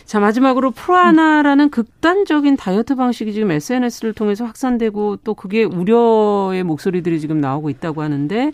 [0.08, 7.42] 자, 마지막으로 프로하나라는 극단적인 다이어트 방식이 지금 SNS를 통해서 확산되고 또 그게 우려의 목소리들이 지금
[7.42, 8.54] 나오고 있다고 하는데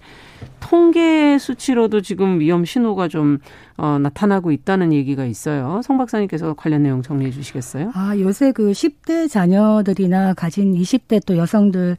[0.60, 3.38] 통계 수치로도 지금 위험 신호가 좀
[3.78, 5.82] 어, 나타나고 있다는 얘기가 있어요.
[5.84, 7.92] 성 박사님께서 관련 내용 정리해 주시겠어요?
[7.94, 11.98] 아, 요새 그 10대 자녀들이나 가진 20대 또 여성들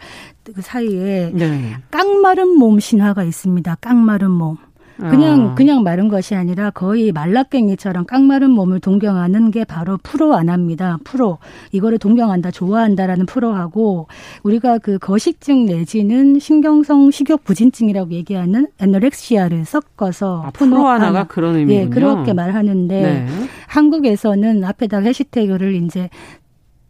[0.53, 1.77] 그 사이에 네.
[1.93, 3.77] 깡마른 몸 신화가 있습니다.
[3.81, 4.57] 깡마른 몸.
[4.97, 5.55] 그냥 어.
[5.55, 10.99] 그냥 마른 것이 아니라 거의 말라깽이처럼 깡마른 몸을 동경하는 게 바로 프로 안합니다.
[11.05, 11.39] 프로
[11.73, 14.07] 이거를 동경한다, 좋아한다라는 프로하고
[14.43, 21.87] 우리가 그 거식증 내지는 신경성 식욕 부진증이라고 얘기하는 에너렉시아를 섞어서 아, 프로 하나가 그런 의미군요.
[21.87, 23.27] 예, 그렇게 말하는데 네.
[23.67, 26.09] 한국에서는 앞에다 해시태그를 이제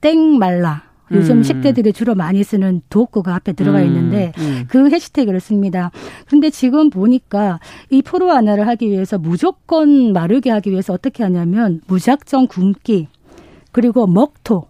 [0.01, 1.43] 땡 말라 요즘 음.
[1.43, 3.87] 10대들이 주로 많이 쓰는 도구가 앞에 들어가 음.
[3.87, 4.65] 있는데 음.
[4.69, 5.91] 그 해시태그를 씁니다.
[6.29, 12.47] 근데 지금 보니까 이 프로 하나를 하기 위해서 무조건 마르게 하기 위해서 어떻게 하냐면 무작정
[12.47, 13.09] 굶기
[13.73, 14.69] 그리고 먹토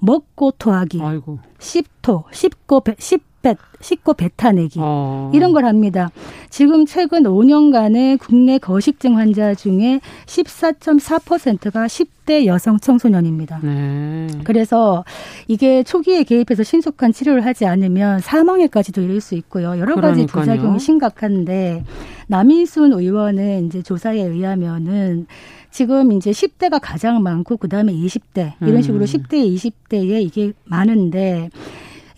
[0.00, 1.38] 먹고 토하기 아이고.
[1.58, 5.30] 씹토 씹고 씹 뱃, 씻고 뱉어내기 어.
[5.34, 6.10] 이런 걸 합니다.
[6.48, 13.60] 지금 최근 5년간의 국내 거식증 환자 중에 14.4%가 10대 여성 청소년입니다.
[13.62, 14.28] 네.
[14.44, 15.04] 그래서
[15.48, 19.78] 이게 초기에 개입해서 신속한 치료를 하지 않으면 사망에까지도 이를 수 있고요.
[19.78, 20.42] 여러 가지 그러니까요.
[20.42, 21.84] 부작용이 심각한데
[22.28, 25.26] 남인순 의원의 이제 조사에 의하면은
[25.70, 29.06] 지금 이제 10대가 가장 많고 그다음에 20대 이런 식으로 음.
[29.06, 31.48] 10대, 20대에 이게 많은데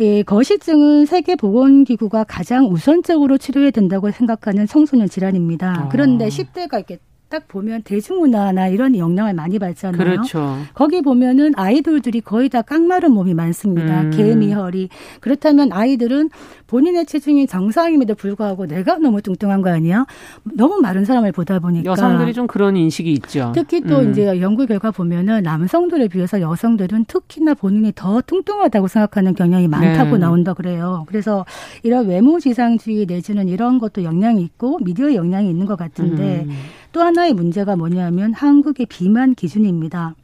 [0.00, 5.84] 예, 거식증은 세계보건기구가 가장 우선적으로 치료해야 된다고 생각하는 청소년 질환입니다.
[5.84, 5.88] 아.
[5.88, 6.98] 그런데 10대가 이렇게
[7.34, 9.98] 딱 보면 대중문화나 이런 영향을 많이 받잖아요.
[9.98, 10.56] 그렇죠.
[10.72, 14.02] 거기 보면은 아이돌들이 거의 다 깡마른 몸이 많습니다.
[14.02, 14.10] 음.
[14.12, 14.88] 개미 허리.
[15.18, 16.30] 그렇다면 아이들은
[16.68, 20.06] 본인의 체중이 정상임에도 불구하고 내가 너무 뚱뚱한 거 아니야?
[20.44, 23.50] 너무 마른 사람을 보다 보니까 여성들이 좀 그런 인식이 있죠.
[23.52, 24.10] 특히 또 음.
[24.10, 30.18] 이제 연구 결과 보면은 남성들에 비해서 여성들은 특히나 본인이 더 뚱뚱하다고 생각하는 경향이 많다고 네.
[30.18, 31.04] 나온다 그래요.
[31.08, 31.44] 그래서
[31.82, 36.54] 이런 외모 지상주의 내지는 이런 것도 영향이 있고 미디어 영향이 있는 것 같은데 음.
[36.94, 40.14] 또 하나의 문제가 뭐냐면 한국의 비만 기준입니다.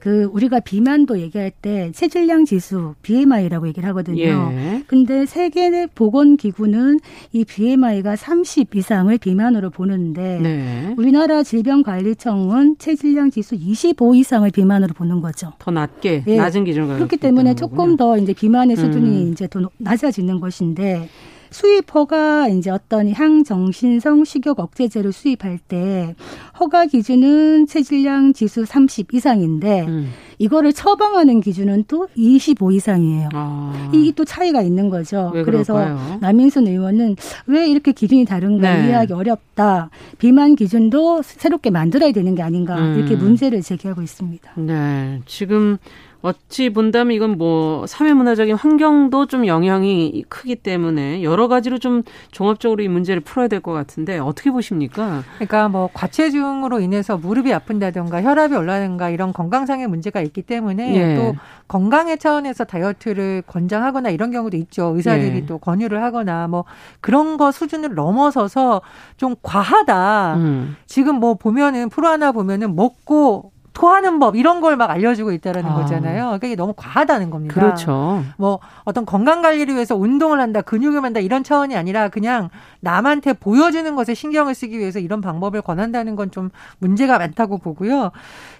[0.00, 4.18] 그 우리가 비만도 얘기할 때 체질량 지수 BMI라고 얘기를 하거든요.
[4.52, 4.82] 예.
[4.88, 6.98] 근데 세계 보건 기구는
[7.32, 10.94] 이 BMI가 30 이상을 비만으로 보는데 네.
[10.98, 15.52] 우리나라 질병관리청은 체질량 지수 25 이상을 비만으로 보는 거죠.
[15.60, 16.36] 더 낮게 예.
[16.36, 19.32] 낮은 기준을 그렇기 때문에 조금 더 이제 비만의 수준이 음.
[19.32, 21.08] 이제 더 낮아지는 것인데
[21.50, 26.14] 수입 허가 이제 어떤 향정신성 식욕 억제제를 수입할 때
[26.58, 30.10] 허가 기준은 체질량 지수 30 이상인데 음.
[30.38, 33.28] 이거를 처방하는 기준은 또 25 이상이에요.
[33.32, 33.90] 아.
[33.92, 35.32] 이게 또 차이가 있는 거죠.
[35.44, 36.18] 그래서 그럴까요?
[36.20, 38.86] 남인순 의원은 왜 이렇게 기준이 다른가 네.
[38.86, 39.90] 이해하기 어렵다.
[40.18, 42.98] 비만 기준도 새롭게 만들어야 되는 게 아닌가 음.
[42.98, 44.52] 이렇게 문제를 제기하고 있습니다.
[44.56, 45.78] 네, 지금
[46.22, 52.02] 어찌 본다면 이건 뭐 사회문화적인 환경도 좀 영향이 크기 때문에 여러 가지로 좀
[52.32, 55.22] 종합적으로 이 문제를 풀어야 될 것 같은데 어떻게 보십니까?
[55.36, 61.16] 그러니까 뭐 과체중으로 인해서 무릎이 아픈다든가 혈압이 올라든가 이런 건강상의 문제가 있기 때문에 예.
[61.16, 61.34] 또
[61.68, 64.92] 건강의 차원에서 다이어트를 권장하거나 이런 경우도 있죠.
[64.96, 65.46] 의사들이 예.
[65.46, 66.64] 또 권유를 하거나 뭐
[67.00, 68.82] 그런 거 수준을 넘어서서
[69.16, 70.34] 좀 과하다.
[70.36, 70.76] 음.
[70.86, 75.74] 지금 뭐 보면은 프로 하나 보면은 먹고 토하는 법 이런 걸 막 알려주고 있다라는 아.
[75.74, 76.24] 거잖아요.
[76.24, 77.54] 그러니까 이게 너무 과하다는 겁니다.
[77.54, 78.24] 그렇죠.
[78.38, 82.48] 뭐 어떤 건강 관리를 위해서 운동을 한다, 근육을 만다 이런 차원이 아니라 그냥
[82.80, 88.10] 남한테 보여주는 것에 신경을 쓰기 위해서 이런 방법을 권한다는 건 좀 문제가 많다고 보고요.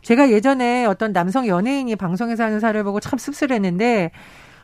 [0.02, 4.10] 제가 예전에 어떤 남성 연예인이 방송에서 하는 사례를 보고 참 씁쓸했는데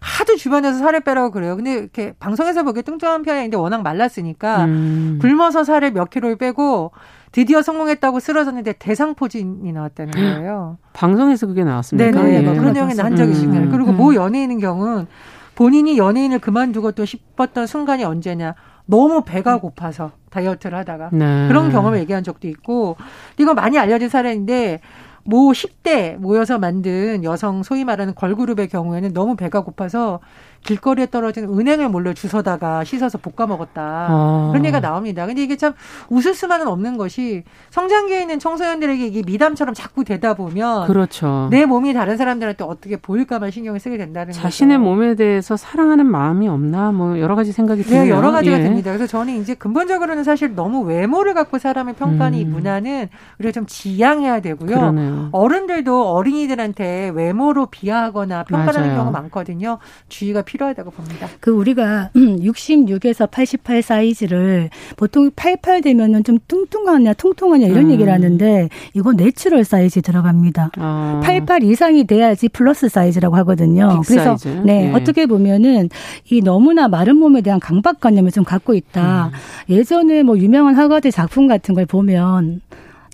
[0.00, 1.56] 하도 주변에서 살을 빼라고 그래요.
[1.56, 5.18] 근데 이렇게 방송에서 보기에 뚱뚱한 편이 아닌데 워낙 말랐으니까 음.
[5.20, 6.92] 굶어서 살을 몇 킬로를 빼고
[7.32, 10.78] 드디어 성공했다고 쓰러졌는데 대상포진이 나왔다는 거예요.
[10.92, 12.10] 방송에서 그게 나왔습니다.
[12.10, 12.40] 네네.
[12.40, 12.46] 네.
[12.46, 13.64] 뭐 그런 내용이 난 적이 있습니다.
[13.64, 13.70] 음.
[13.70, 13.96] 그리고 음.
[13.96, 15.06] 모 연예인인 경우는
[15.54, 18.54] 본인이 연예인을 그만두고 또 싶었던 순간이 언제냐.
[18.84, 21.48] 너무 배가 고파서 다이어트를 하다가 네.
[21.48, 22.96] 그런 경험을 얘기한 적도 있고
[23.38, 24.80] 이거 많이 알려진 사례인데
[25.24, 30.20] 모 10대 모여서 만든 여성 소위 말하는 걸그룹의 경우에는 너무 배가 고파서
[30.64, 34.06] 길거리에 떨어진 은행을 몰래 주워다가 씻어서 볶아 먹었다.
[34.10, 34.48] 아.
[34.52, 35.26] 그런 얘기가 나옵니다.
[35.26, 35.72] 근데 이게 참
[36.08, 41.48] 웃을 수만은 없는 것이 성장기에 있는 청소년들에게 이게 미담처럼 자꾸 되다 보면 그렇죠.
[41.50, 44.88] 내 몸이 다른 사람들한테 어떻게 보일까만 신경을 쓰게 된다는 자신의 거죠.
[44.88, 48.04] 몸에 대해서 사랑하는 마음이 없나 뭐 여러 가지 생각이 드네요.
[48.04, 48.62] 네, 여러 가지가 예.
[48.62, 48.92] 듭니다.
[48.92, 52.40] 그래서 저는 이제 근본적으로는 사실 너무 외모를 갖고 사람을 평가하는 음.
[52.40, 53.08] 이 문화는
[53.40, 54.76] 우리가 좀 지양해야 되고요.
[54.76, 55.28] 그러네요.
[55.32, 58.92] 어른들도 어린이들한테 외모로 비하하거나 평가하는.
[58.92, 59.78] 경우가 많거든요.
[60.08, 61.28] 주의가 필요하다고 봅니다.
[61.40, 67.90] 그 우리가 66에서 88 사이즈를 보통 88 되면은 좀 뚱뚱하냐 통통하냐 이런 음.
[67.90, 70.72] 얘기를 하는데 이건 natural size 들어갑니다.
[70.76, 71.20] 아.
[71.24, 74.02] 88 이상이 돼야지 플러스 사이즈라고 하거든요.
[74.06, 74.48] 그래서 사이즈?
[74.64, 74.92] 네 예.
[74.92, 75.88] 어떻게 보면은
[76.30, 79.30] 이 너무나 마른 몸에 대한 강박관념을 좀 갖고 있다.
[79.32, 79.74] 음.
[79.74, 82.60] 예전에 뭐 유명한 화가들 작품 같은 걸 보면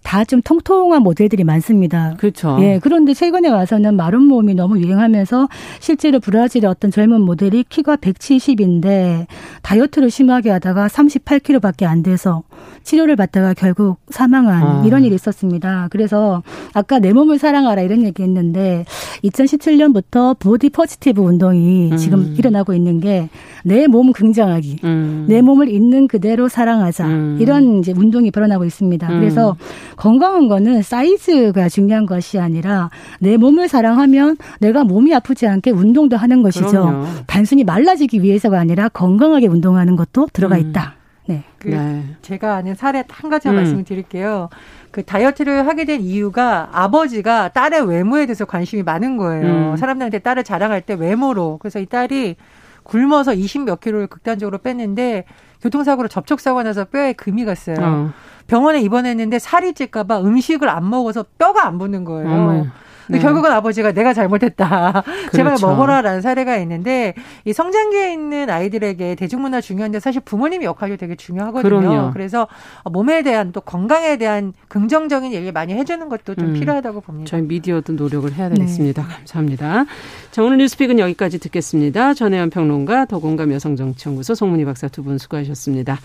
[0.08, 2.14] 다 좀 통통한 모델들이 많습니다.
[2.18, 2.58] 그렇죠.
[2.60, 2.78] 예.
[2.82, 5.48] 그런데 최근에 와서는 마른 몸이 너무 유행하면서
[5.80, 9.26] 실제로 브라질의 어떤 젊은 모델이 키가 170인데
[9.62, 12.42] 다이어트를 심하게 하다가 38kg밖에 안 돼서
[12.82, 14.82] 치료를 받다가 결국 사망한 아.
[14.86, 15.88] 이런 일이 있었습니다.
[15.90, 16.42] 그래서
[16.72, 18.84] 아까 내 몸을 사랑하라 이런 얘기 했는데
[19.24, 21.96] 2017년부터 body positive 운동이 음.
[21.96, 23.28] 지금 일어나고 있는 게
[23.64, 25.26] 내 몸 긍정하기, 음.
[25.28, 27.38] 내 몸을 있는 그대로 사랑하자 음.
[27.40, 29.08] 이런 이제 운동이 벌어나고 있습니다.
[29.08, 29.20] 음.
[29.20, 29.56] 그래서
[29.96, 32.90] 건강한 거는 사이즈가 중요한 것이 아니라
[33.20, 36.66] 내 몸을 사랑하면 내가 몸이 아프지 않게 운동도 하는 것이죠.
[36.68, 37.04] 그럼요.
[37.26, 40.60] 단순히 말라지기 위해서가 아니라 건강하게 운동하는 것도 들어가 음.
[40.60, 40.97] 있다.
[41.28, 41.44] 네.
[41.58, 42.04] 그 네.
[42.22, 43.56] 제가 아는 사례 한 가지 음.
[43.56, 44.48] 말씀을 드릴게요.
[44.90, 49.72] 그 다이어트를 하게 된 이유가 아버지가 딸의 외모에 대해서 관심이 많은 거예요.
[49.72, 49.76] 음.
[49.76, 51.58] 사람들한테 딸을 자랑할 때 외모로.
[51.58, 52.36] 그래서 이 딸이
[52.82, 55.24] 굶어서 20 몇 킬로를 극단적으로 뺐는데
[55.60, 57.76] 교통사고로 접촉사고 나서 뼈에 금이 갔어요.
[57.78, 58.10] 어.
[58.46, 62.30] 병원에 입원했는데 살이 찔까봐 음식을 안 먹어서 뼈가 안 붙는 거예요.
[62.30, 62.66] 어머.
[63.08, 63.22] 근데 네.
[63.24, 65.02] 결국은 아버지가 내가 잘못했다.
[65.32, 65.36] 그렇죠.
[65.36, 71.68] 제발 먹어라라는 사례가 있는데 이 성장기에 있는 아이들에게 대중문화 중요한데 사실 부모님의 역할이 되게 중요하거든요.
[71.68, 72.10] 그럼요.
[72.12, 72.46] 그래서
[72.84, 76.52] 몸에 대한 또 건강에 대한 긍정적인 얘기를 많이 해주는 것도 좀 음.
[76.52, 77.28] 필요하다고 봅니다.
[77.30, 79.02] 저희 미디어도 노력을 해야 되겠습니다.
[79.02, 79.08] 네.
[79.08, 79.86] 감사합니다.
[80.30, 82.14] 자 오늘 뉴스픽은 여기까지 듣겠습니다.
[82.14, 85.98] 전혜연 평론가 더공감 여성정치연구소 송문희 박사 두 분 수고하셨습니다.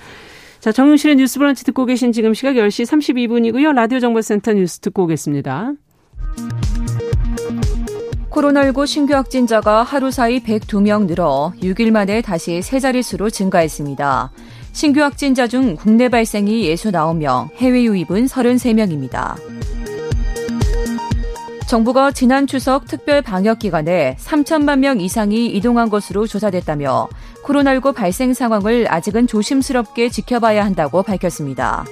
[0.59, 3.73] 자, 정용실의 뉴스 브런치 듣고 계신 지금 시각 10시 32분이고요.
[3.73, 5.73] 라디오 정보센터 뉴스 듣고 오겠습니다.
[8.29, 14.31] 코로나19 신규 확진자가 하루 사이 102명 늘어 6일 만에 다시 세 자릿수로 증가했습니다.
[14.71, 19.35] 신규 확진자 중 국내 발생이 69명, 해외 유입은 33명입니다.
[21.67, 27.07] 정부가 지난 추석 특별 방역 기간에 3천만 명 이상이 이동한 것으로 조사됐다며
[27.43, 31.85] 코로나19 발생 상황을 아직은 조심스럽게 지켜봐야 한다고 밝혔습니다.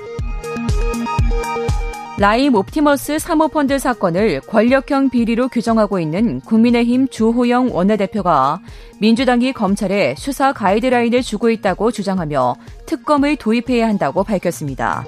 [2.22, 8.62] 라임 옵티머스 사모펀드 사건을 권력형 비리로 규정하고 있는 국민의힘 주호영 원내대표가
[9.00, 15.04] 민주당이 검찰에 수사 가이드라인을 주고 있다고 주장하며 특검을 도입해야 한다고 밝혔습니다.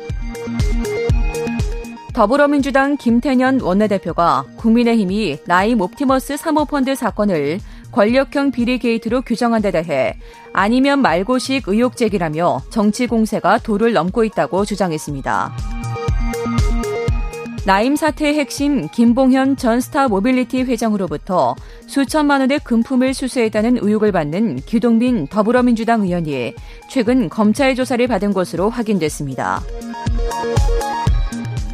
[2.13, 7.59] 더불어민주당 김태년 원내대표가 국민의힘이 라임 옵티머스 사모펀드 사건을
[7.91, 10.17] 권력형 비리 게이트로 규정한 데 대해
[10.51, 15.82] 아니면 말고식 의혹 제기라며 정치 공세가 도를 넘고 있다고 주장했습니다.
[17.65, 21.55] 라임 사태의 핵심 김봉현 전 스타 모빌리티 회장으로부터
[21.87, 26.55] 수천만 원의 금품을 수수했다는 의혹을 받는 기동민 더불어민주당 의원이
[26.89, 29.61] 최근 검찰 조사를 받은 것으로 확인됐습니다.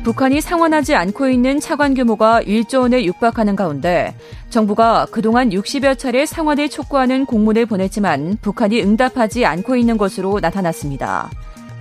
[0.03, 4.15] 북한이 상환하지 않고 있는 차관 규모가 1조 원에 육박하는 가운데
[4.51, 11.31] 정부가 그동안 60여 차례 상환을 촉구하는 공문을 보냈지만 북한이 응답하지 않고 있는 것으로 나타났습니다.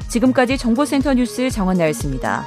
[0.09, 2.47] 지금까지 정보센터 뉴스 정원나였습니다.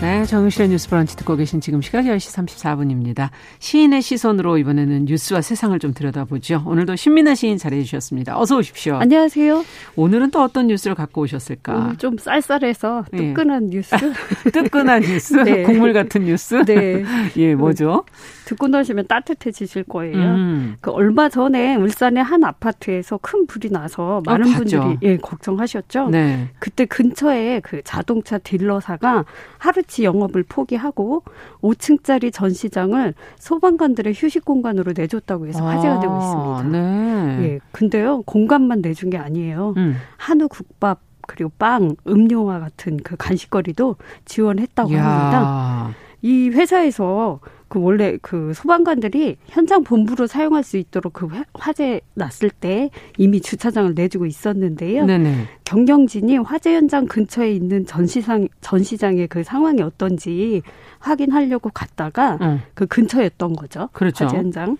[0.00, 3.28] 네, 정유실의 뉴스 브런치 듣고 계신 지금 시각 10시 34분입니다.
[3.58, 6.62] 시인의 시선으로 이번에는 뉴스와 세상을 좀 들여다보죠.
[6.66, 8.38] 오늘도 신민아 시인 잘해 주셨습니다.
[8.40, 8.96] 어서 오십시오.
[8.96, 9.62] 안녕하세요.
[9.96, 11.96] 오늘은 또 어떤 뉴스를 갖고 오셨을까?
[11.98, 13.16] 좀 쌀쌀해서 예.
[13.18, 13.76] 뜨끈한 네.
[13.76, 13.94] 뉴스.
[14.50, 15.34] 뜨끈한 뉴스?
[15.34, 15.64] 네.
[15.64, 16.54] 국물 같은 뉴스?
[16.64, 17.04] 네.
[17.36, 18.04] 예, 뭐죠?
[18.50, 20.16] 듣고 나시면 따뜻해지실 거예요.
[20.16, 20.76] 음.
[20.80, 26.10] 그 얼마 전에 울산의 한 아파트에서 큰 불이 나서 많은 어, 분들이 예, 걱정하셨죠.
[26.10, 26.48] 네.
[26.58, 29.24] 그때 근처에 그 자동차 딜러사가
[29.58, 31.22] 하루치 영업을 포기하고
[31.62, 36.78] 5층짜리 전시장을 소방관들의 휴식 공간으로 내줬다고 해서 화제가 아, 되고 있습니다.
[36.78, 37.44] 네.
[37.44, 37.60] 예.
[37.70, 39.74] 근데요, 공간만 내준 게 아니에요.
[39.76, 39.96] 음.
[40.16, 45.04] 한우 국밥 그리고 빵, 음료와 같은 그 간식거리도 지원했다고 야.
[45.04, 45.94] 합니다.
[46.22, 47.38] 이 회사에서
[47.70, 53.94] 그 원래 그 소방관들이 현장 본부로 사용할 수 있도록 그 화재 났을 때 이미 주차장을
[53.94, 55.06] 내주고 있었는데요.
[55.06, 55.46] 네네.
[55.64, 60.62] 경경진이 화재 현장 근처에 있는 전시상 전시장의 그 상황이 어떤지
[60.98, 62.60] 확인하려고 갔다가 응.
[62.74, 63.88] 그 근처였던 거죠.
[63.92, 64.24] 그렇죠.
[64.24, 64.76] 화재 현장.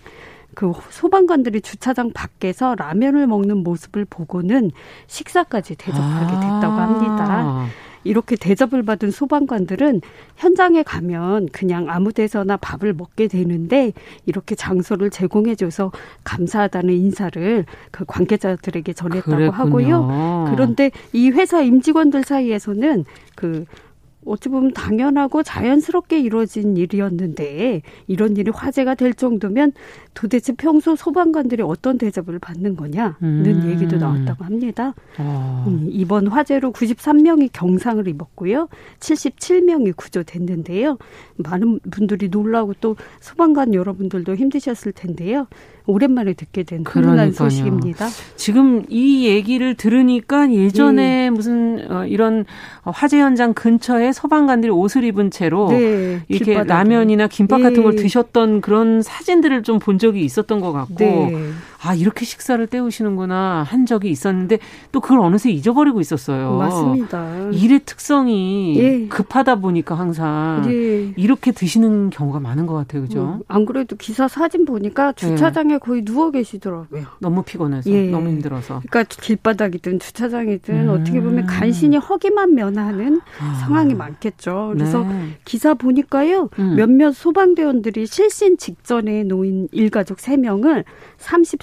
[0.53, 4.71] 그 소방관들이 주차장 밖에서 라면을 먹는 모습을 보고는
[5.07, 7.25] 식사까지 대접하게 됐다고 합니다.
[7.29, 7.67] 아.
[8.03, 10.01] 이렇게 대접을 받은 소방관들은
[10.37, 13.93] 현장에 가면 그냥 아무 데서나 밥을 먹게 되는데
[14.25, 15.91] 이렇게 장소를 제공해줘서
[16.23, 19.51] 감사하다는 인사를 그 관계자들에게 전했다고 그랬군요.
[19.51, 20.51] 하고요.
[20.51, 23.65] 그런데 이 회사 임직원들 사이에서는 그
[24.25, 29.73] 어찌 보면 당연하고 자연스럽게 이루어진 일이었는데 이런 일이 화제가 될 정도면
[30.13, 33.69] 도대체 평소 소방관들이 어떤 대접을 받는 거냐는 음.
[33.71, 34.93] 얘기도 나왔다고 합니다.
[35.17, 35.65] 어.
[35.67, 38.67] 음, 이번 화재로 93명이 경상을 입었고요.
[38.99, 40.97] 77명이 구조됐는데요.
[41.37, 45.47] 많은 분들이 놀라고 또 소방관 여러분들도 힘드셨을 텐데요.
[45.91, 48.07] 오랜만에 듣게 된 훈훈한 소식입니다.
[48.37, 51.29] 지금 이 얘기를 들으니까 예전에 네.
[51.29, 52.45] 무슨 어, 이런
[52.83, 56.69] 화재 현장 근처에 소방관들이 옷을 입은 채로 네, 이렇게 길바닥에.
[56.69, 57.63] 라면이나 김밥 네.
[57.63, 61.49] 같은 걸 드셨던 그런 사진들을 좀 본 적이 있었던 것 같고 네.
[61.83, 64.59] 아 이렇게 식사를 때우시는구나 한 적이 있었는데
[64.91, 66.57] 또 그걸 어느새 잊어버리고 있었어요.
[66.57, 67.49] 맞습니다.
[67.51, 69.07] 일의 특성이 예.
[69.07, 71.11] 급하다 보니까 항상 예.
[71.17, 73.39] 이렇게 드시는 경우가 많은 것 같아요, 그죠?
[73.39, 75.77] 음, 안 그래도 기사 사진 보니까 주차장에 예.
[75.79, 77.05] 거의 누워 계시더라고요.
[77.19, 78.09] 너무 피곤해서, 예.
[78.11, 78.81] 너무 힘들어서.
[78.87, 80.89] 그러니까 길바닥이든 주차장이든 음.
[80.89, 83.53] 어떻게 보면 간신히 허기만 면하는 아.
[83.55, 84.73] 상황이 많겠죠.
[84.73, 85.29] 그래서 네.
[85.45, 86.75] 기사 보니까요, 음.
[86.75, 90.85] 몇몇 소방대원들이 실신 직전에 놓인 일가족 3 명을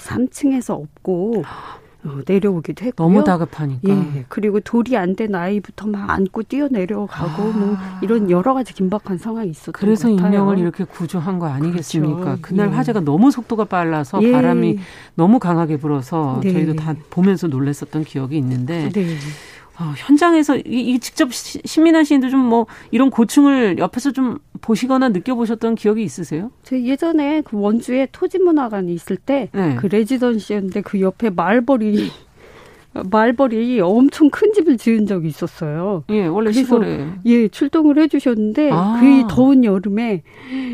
[0.09, 1.43] 33층에서 업고
[2.05, 3.07] 어, 내려오기도 했고요.
[3.09, 3.89] 너무 다급하니까.
[3.89, 4.25] 예.
[4.29, 7.45] 그리고 돌이 안 된 아이부터 막 안고 뛰어 내려가고 아.
[7.57, 10.27] 뭐 이런 여러 가지 긴박한 상황이 있었던 그래서 것 같아요.
[10.31, 12.19] 인명을 이렇게 구조한 거 아니겠습니까?
[12.21, 12.41] 그렇죠.
[12.41, 12.71] 그날 예.
[12.71, 14.31] 화재가 너무 속도가 빨라서 예.
[14.31, 14.79] 바람이
[15.15, 16.53] 너무 강하게 불어서 네.
[16.53, 19.17] 저희도 다 보면서 놀랐었던 기억이 있는데 네.
[19.79, 25.75] 어, 현장에서 이, 이 직접 시민한 시인도 좀 뭐 이런 고충을 옆에서 좀 보시거나 느껴보셨던
[25.75, 26.51] 기억이 있으세요?
[26.63, 29.75] 저 예전에 그 원주에 토지문화관이 있을 때그 네.
[29.75, 32.09] 그 레지던시였는데 그 옆에 말벌이
[33.11, 36.03] 말벌이 엄청 큰 집을 지은 적이 있었어요.
[36.09, 37.07] 예, 원래 시골에.
[37.25, 38.99] 예, 출동을 해주셨는데 아.
[38.99, 40.23] 그 더운 여름에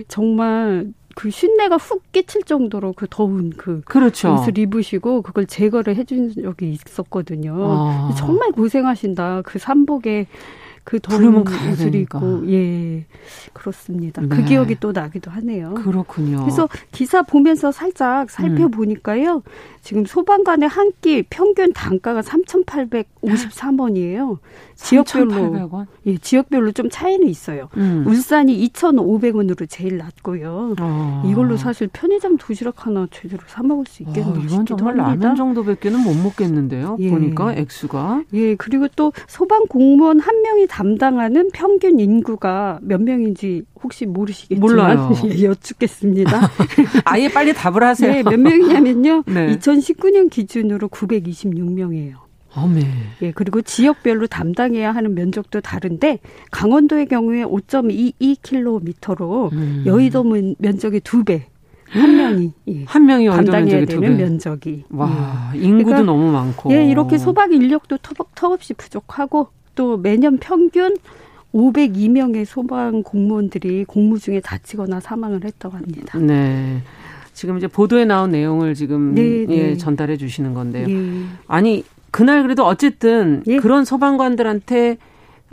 [0.08, 4.34] 정말 그 쉰내가 훅 끼칠 정도로 그 더운 그 그렇죠.
[4.34, 7.56] 옷을 입으시고 그걸 제거를 해준 적이 있었거든요.
[7.58, 8.14] 아.
[8.18, 9.42] 정말 고생하신다.
[9.44, 10.28] 그 삼복에
[10.86, 13.06] 그 더운 옷을 입고 예
[13.54, 14.22] 그렇습니다.
[14.22, 14.36] 그 네.
[14.36, 15.74] 그 기억이 또 나기도 하네요.
[15.74, 16.42] 그렇군요.
[16.42, 19.38] 그래서 기사 보면서 살짝 살펴보니까요.
[19.38, 19.42] 음.
[19.82, 24.38] 지금 소방관의 한 끼 평균 단가가 3,853원이에요.
[24.76, 27.70] 지역별로 예, 지역별로 좀 차이는 있어요.
[27.78, 28.04] 음.
[28.08, 30.76] 울산이 2,500원으로 제일 낮고요.
[30.80, 31.24] 어.
[31.26, 34.34] 이걸로 사실 편의점 도시락 하나 제대로 사 먹을 수 있겠네요.
[34.34, 35.28] 어, 이건 정말 합니다.
[35.28, 36.98] 라면 정도밖에는 못 먹겠는데요.
[37.00, 37.10] 예.
[37.10, 38.24] 보니까 액수가.
[38.34, 45.14] 예, 그리고 또 소방 공무원 한 명이 담당하는 평균 인구가 몇 명인지 혹시 모르시겠지만 몰라요.
[45.32, 46.52] 예, 여쭙겠습니다.
[47.06, 48.12] 아예 빨리 답을 하세요.
[48.12, 49.24] 네, 몇 명이냐면요.
[49.26, 49.56] 네.
[49.56, 52.16] 2019년 기준으로 926명이에요.
[52.56, 52.82] 어메.
[53.22, 56.20] 예, 그리고 지역별로 담당해야 하는 면적도 다른데
[56.52, 59.84] 강원도의 경우에 5.22km로 음.
[59.86, 60.26] 여의도
[60.58, 61.48] 면적의 두 배.
[61.88, 62.84] 한 명이 예.
[62.90, 65.60] 한 명이 담당해야 되는 면적이 와 예.
[65.60, 68.00] 인구도 그러니까, 너무 많고 예 이렇게 소방 인력도
[68.36, 70.98] 턱없이 부족하고 또 매년 평균
[71.54, 76.18] 502명의 소방 공무원들이 공무 중에 다치거나 사망을 했다고 합니다.
[76.20, 76.82] 네.
[77.34, 79.78] 지금 이제 보도에 나온 내용을 지금 네, 예, 네.
[79.78, 80.88] 전달해 주시는 건데요.
[80.88, 81.26] 네.
[81.48, 83.58] 아니 그날 그래도 어쨌든 예.
[83.58, 84.98] 그런 소방관들한테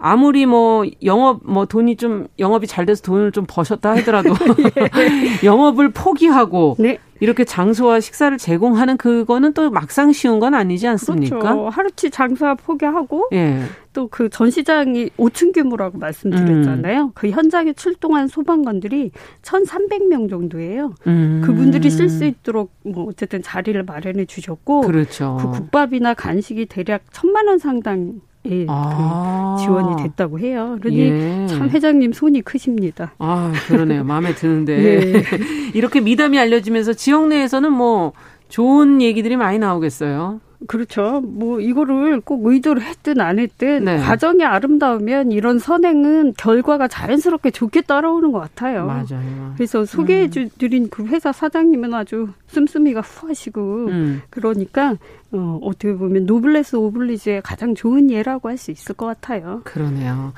[0.05, 4.31] 아무리 뭐 영업 뭐 돈이 좀 영업이 잘 돼서 돈을 좀 버셨다 하더라도
[4.77, 5.47] 예.
[5.47, 6.99] 영업을 포기하고 네.
[7.21, 11.39] 이렇게 장소와 식사를 제공하는 그거는 또 막상 쉬운 건 아니지 않습니까?
[11.39, 11.69] 그렇죠.
[11.69, 13.61] 하루치 장사 포기하고 예.
[13.93, 17.03] 또그 전시장이 5층 규모라고 말씀드렸잖아요.
[17.03, 17.11] 음.
[17.15, 20.95] 그 현장에 출동한 소방관들이 1,300명 정도예요.
[21.07, 21.43] 음.
[21.45, 25.39] 그분들이 쓸 수 있도록 뭐 어쨌든 자리를 마련해 주셨고 그렇죠.
[25.41, 28.21] 그 국밥이나 간식이 대략 천만 원 상당
[28.51, 29.57] 예, 아.
[29.57, 30.77] 그 지원이 됐다고 해요.
[30.81, 31.47] 그러니 예.
[31.49, 33.15] 참 회장님 손이 크십니다.
[33.19, 34.05] 아, 그러네요.
[34.05, 34.85] 마음에 드는데.
[34.85, 35.25] 예.
[35.75, 38.13] 이렇게 미담이 알려지면서 지역 내에서는 뭐
[38.49, 40.41] 좋은 얘기들이 많이 나오겠어요.
[40.67, 41.21] 그렇죠.
[41.21, 43.99] 뭐 이거를 꼭 의도를 했든 안 했든 네.
[43.99, 48.87] 과정이 아름다우면 이런 선행은 결과가 자연스럽게 좋게 따라오는 것 같아요.
[48.87, 49.53] 맞아요.
[49.57, 50.89] 그래서 소개해드린 음.
[50.91, 54.23] 그 회사 사장님은 아주 씀씀이가 후하시고 음.
[54.31, 54.97] 그러니까
[55.33, 59.63] 어, 어떻게 보면 노블레스 오블리즈의 가장 좋은 예라고 할 수 있을 것 같아요.
[59.65, 60.33] 그러네요.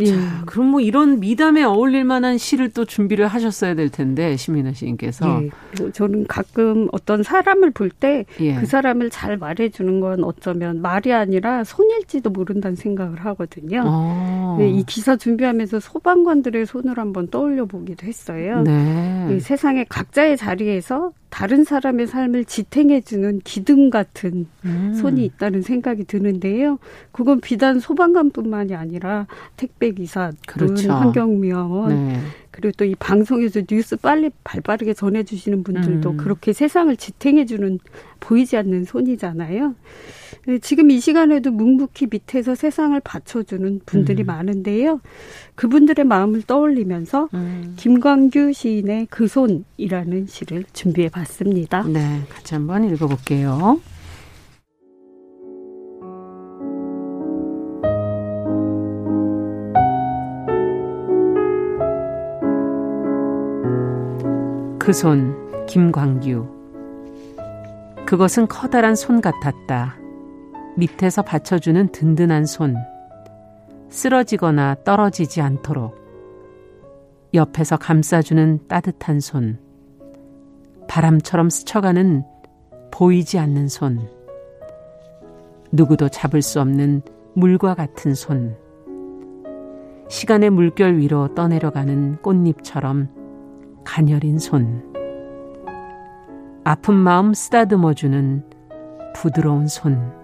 [0.00, 0.06] 예.
[0.06, 5.42] 자, 그럼 뭐 이런 미담에 어울릴 만한 시를 또 준비를 하셨어야 될 텐데 시민아 시인께서
[5.42, 5.90] 예.
[5.92, 8.54] 저는 가끔 어떤 사람을 볼 때그 예.
[8.56, 13.82] 그 사람을 잘 말해주는 건 어쩌면 말이 아니라 손일지도 모른다는 생각을 하거든요.
[13.86, 14.56] 어.
[14.58, 18.62] 네, 이 기사 준비하면서 소방관들의 손을 한번 떠올려 보기도 했어요.
[18.62, 19.38] 네.
[19.40, 24.94] 세상의 각자의 자리에서 다른 사람의 삶을 지탱해주는 기둥 같은 음.
[24.94, 26.78] 손이 있다는 생각이 드는데요.
[27.12, 29.26] 그건 비단 소방관뿐만이 아니라
[29.58, 30.90] 택배 기사, 그렇죠.
[30.90, 32.20] 환경미화원, 네.
[32.50, 36.16] 그리고 또 이 방송에서 뉴스 빨리 발빠르게 전해주시는 분들도 음.
[36.16, 37.80] 그렇게 세상을 지탱해주는
[38.20, 39.74] 보이지 않는 손이잖아요.
[40.46, 44.26] 네, 지금 이 시간에도 묵묵히 밑에서 세상을 받쳐주는 분들이 음.
[44.26, 45.00] 많은데요.
[45.56, 47.74] 그분들의 마음을 떠올리면서 음.
[47.76, 51.82] 김광규 시인의 그 손이라는 시를 준비해 봤습니다.
[51.82, 53.80] 네, 같이 한번 읽어볼게요.
[64.78, 66.46] 그 손, 김광규.
[68.06, 70.05] 그것은 커다란 손 같았다.
[70.76, 72.76] 밑에서 받쳐주는 든든한 손.
[73.88, 75.96] 쓰러지거나 떨어지지 않도록.
[77.32, 79.58] 옆에서 감싸주는 따뜻한 손.
[80.88, 82.24] 바람처럼 스쳐가는
[82.90, 84.08] 보이지 않는 손.
[85.72, 87.02] 누구도 잡을 수 없는
[87.34, 88.56] 물과 같은 손.
[90.08, 93.08] 시간의 물결 위로 떠내려가는 꽃잎처럼
[93.84, 94.92] 가녀린 손.
[96.64, 98.44] 아픈 마음 쓰다듬어주는
[99.14, 100.15] 부드러운 손.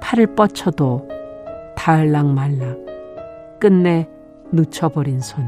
[0.00, 1.08] 팔을 뻗쳐도
[1.76, 2.78] 닿을락 말락
[3.60, 4.08] 끝내
[4.50, 5.44] 놓쳐버린 손.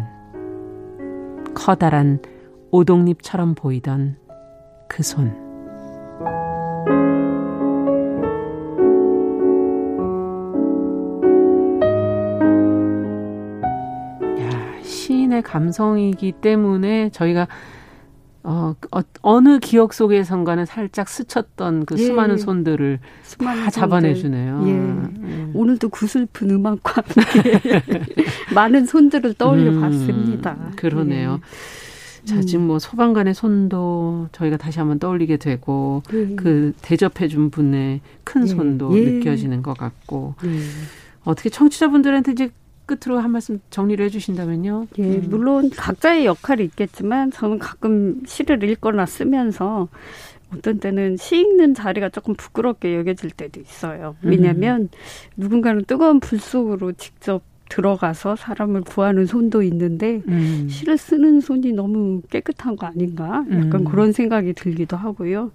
[1.54, 2.20] 커다란
[2.70, 4.16] 오동잎처럼 보이던
[4.88, 5.28] 그 손.
[14.38, 17.48] 야, 시인의 감성이기 때문에 저희가
[18.42, 22.04] 어, 어, 어느 기억 속에선가는 살짝 스쳤던 그 예.
[22.04, 24.64] 수많은 손들을 수많은 다 잡아내주네요.
[24.66, 25.30] 예.
[25.30, 25.50] 예.
[25.52, 27.60] 오늘도 구슬픈 음악과 함께
[28.54, 30.56] 많은 손들을 떠올려 음, 봤습니다.
[30.76, 31.40] 그러네요.
[31.42, 32.26] 예.
[32.26, 32.42] 자, 음.
[32.42, 36.34] 지금 뭐 소방관의 손도 저희가 다시 한번 떠올리게 되고, 예.
[36.34, 38.46] 그 대접해준 분의 큰 예.
[38.46, 40.34] 손도 느껴지는 것 같고,
[41.24, 42.50] 어떻게 청취자분들한테 이제
[42.90, 44.88] 끝으로 한 말씀 정리를 해주신다면요.
[44.98, 45.26] 예, 음.
[45.28, 49.88] 물론 각자의 역할이 있겠지만 저는 가끔 시를 읽거나 쓰면서
[50.52, 54.16] 어떤 때는 시 읽는 자리가 조금 부끄럽게 여겨질 때도 있어요.
[54.22, 54.88] 왜냐하면 음.
[55.36, 60.66] 누군가는 뜨거운 불 속으로 직접 들어가서 사람을 구하는 손도 있는데 음.
[60.68, 63.84] 시를 쓰는 손이 너무 깨끗한 거 아닌가 약간 음.
[63.84, 65.52] 그런 생각이 들기도 하고요.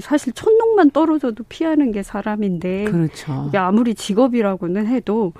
[0.00, 3.50] 사실 천둥만 떨어져도 피하는 게 사람인데 그렇죠.
[3.52, 5.32] 아무리 직업이라고는 해도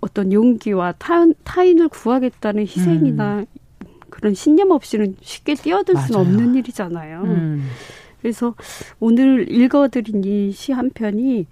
[0.00, 3.46] 어떤 용기와 타, 타인을 구하겠다는 희생이나 음.
[4.10, 5.96] 그런 신념 없이는 쉽게 뛰어들.
[5.96, 7.22] 수는 없는 일이잖아요.
[7.22, 7.68] 음.
[8.20, 8.54] 그래서
[9.00, 11.46] 오늘 읽어드린 이 시 한 편이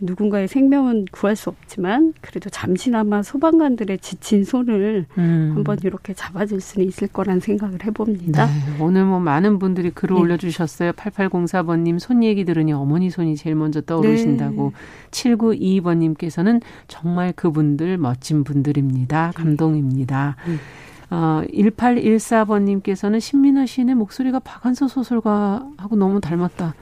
[0.00, 5.52] 누군가의 생명은 구할 수 없지만 그래도 잠시나마 소방관들의 지친 손을 음.
[5.54, 8.46] 한번 이렇게 잡아줄 수는 있을 거란 생각을 해봅니다.
[8.46, 10.20] 네, 오늘 뭐 많은 분들이 글을 네.
[10.22, 10.92] 올려주셨어요.
[10.92, 14.72] 8804번님 손 얘기 들으니 어머니 손이 제일 먼저 떠오르신다고.
[14.72, 15.10] 네.
[15.10, 19.32] 7922번님께서는 정말 그분들 멋진 분들입니다.
[19.34, 20.36] 감동입니다.
[20.46, 20.54] 네.
[21.12, 26.74] 어, 1814번님께서는 신민아 시인의 목소리가 박한서 소설가하고 너무 닮았다.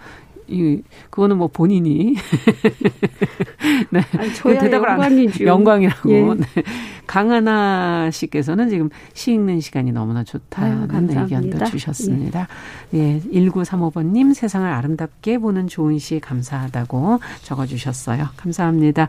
[0.46, 2.14] 이 그거는 뭐 본인이
[3.90, 5.44] 네 아니, 대답을 영광이죠.
[5.44, 6.22] 영광이라고 예.
[6.22, 6.46] 네.
[7.06, 12.46] 강하나 씨께서는 지금 시 읽는 시간이 너무나 좋다는 의견도 주셨습니다.
[12.94, 13.16] 예.
[13.16, 18.28] 예 1935번님 세상을 아름답게 보는 좋은 시 감사하다고 적어주셨어요.
[18.36, 19.08] 감사합니다.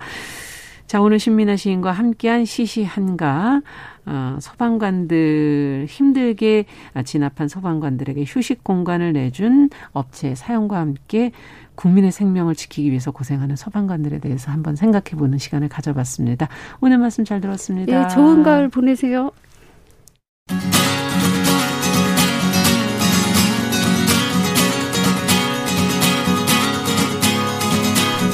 [0.91, 3.61] 자, 오늘 신민아 시인과 함께한 시시한가,
[4.05, 6.65] 어, 소방관들, 힘들게
[7.05, 11.31] 진압한 소방관들에게 휴식 공간을 내준 업체 사용과 함께
[11.75, 16.47] 국민의 생명을 지키기 위해서 고생하는 소방관들에 대해서 한번 생각해 보는 시간을 가져봤습니다.
[16.81, 18.07] 오늘 말씀 잘 들었습니다.
[18.07, 19.31] 네, 좋은 가을 보내세요.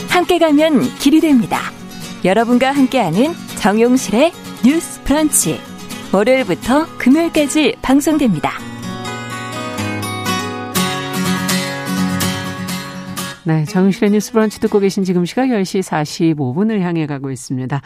[0.09, 1.59] 함께 가면 길이 됩니다.
[2.25, 4.31] 여러분과 함께하는 정용실의
[4.67, 5.55] 뉴스 브런치.
[6.13, 8.51] 월요일부터 금요일까지 방송됩니다.
[13.45, 17.79] 네, 정실의 뉴스 브런치 듣고 계신 지금 시각 10시 45분을 향해 가고 있습니다.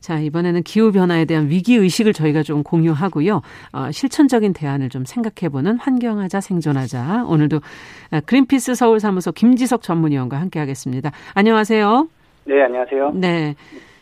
[0.00, 3.40] 자, 이번에는 기후변화에 대한 위기의식을 저희가 좀 공유하고요.
[3.72, 7.24] 어, 실천적인 대안을 좀 생각해보는 환경하자 생존하자.
[7.28, 7.60] 오늘도
[8.10, 11.12] 아, 그린피스 서울사무소 김지석 전문위원과 함께 하겠습니다.
[11.32, 12.08] 안녕하세요.
[12.44, 13.12] 네, 안녕하세요.
[13.14, 13.54] 네.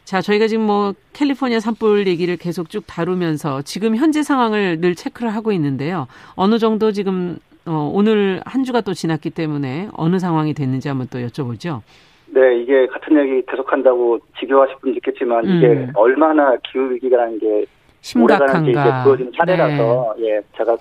[0.05, 5.35] 자, 저희가 지금 뭐 캘리포니아 산불 얘기를 계속 쭉 다루면서 지금 현재 상황을 늘 체크를
[5.35, 6.07] 하고 있는데요.
[6.37, 11.19] 어느 정도 지금 어, 오늘 한 주가 또 지났기 때문에 어느 상황이 됐는지 한번 또
[11.19, 11.81] 여쭤보죠.
[12.27, 15.57] 네, 이게 같은 얘기 계속한다고 지겨워하실 분도 있겠지만 음.
[15.57, 17.65] 이게 얼마나 기후 위기라는 게
[18.03, 20.27] 심각한가 이제 보여지는 차례라서 네.
[20.27, 20.77] 예, 제가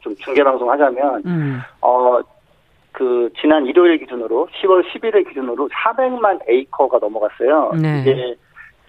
[0.00, 1.60] 좀 중계 방송 하자면 음.
[1.80, 7.72] 어그 지난 일요일 기준으로 10월 11일 기준으로 400만 에이커가 넘어갔어요.
[7.80, 8.02] 네.
[8.02, 8.36] 이게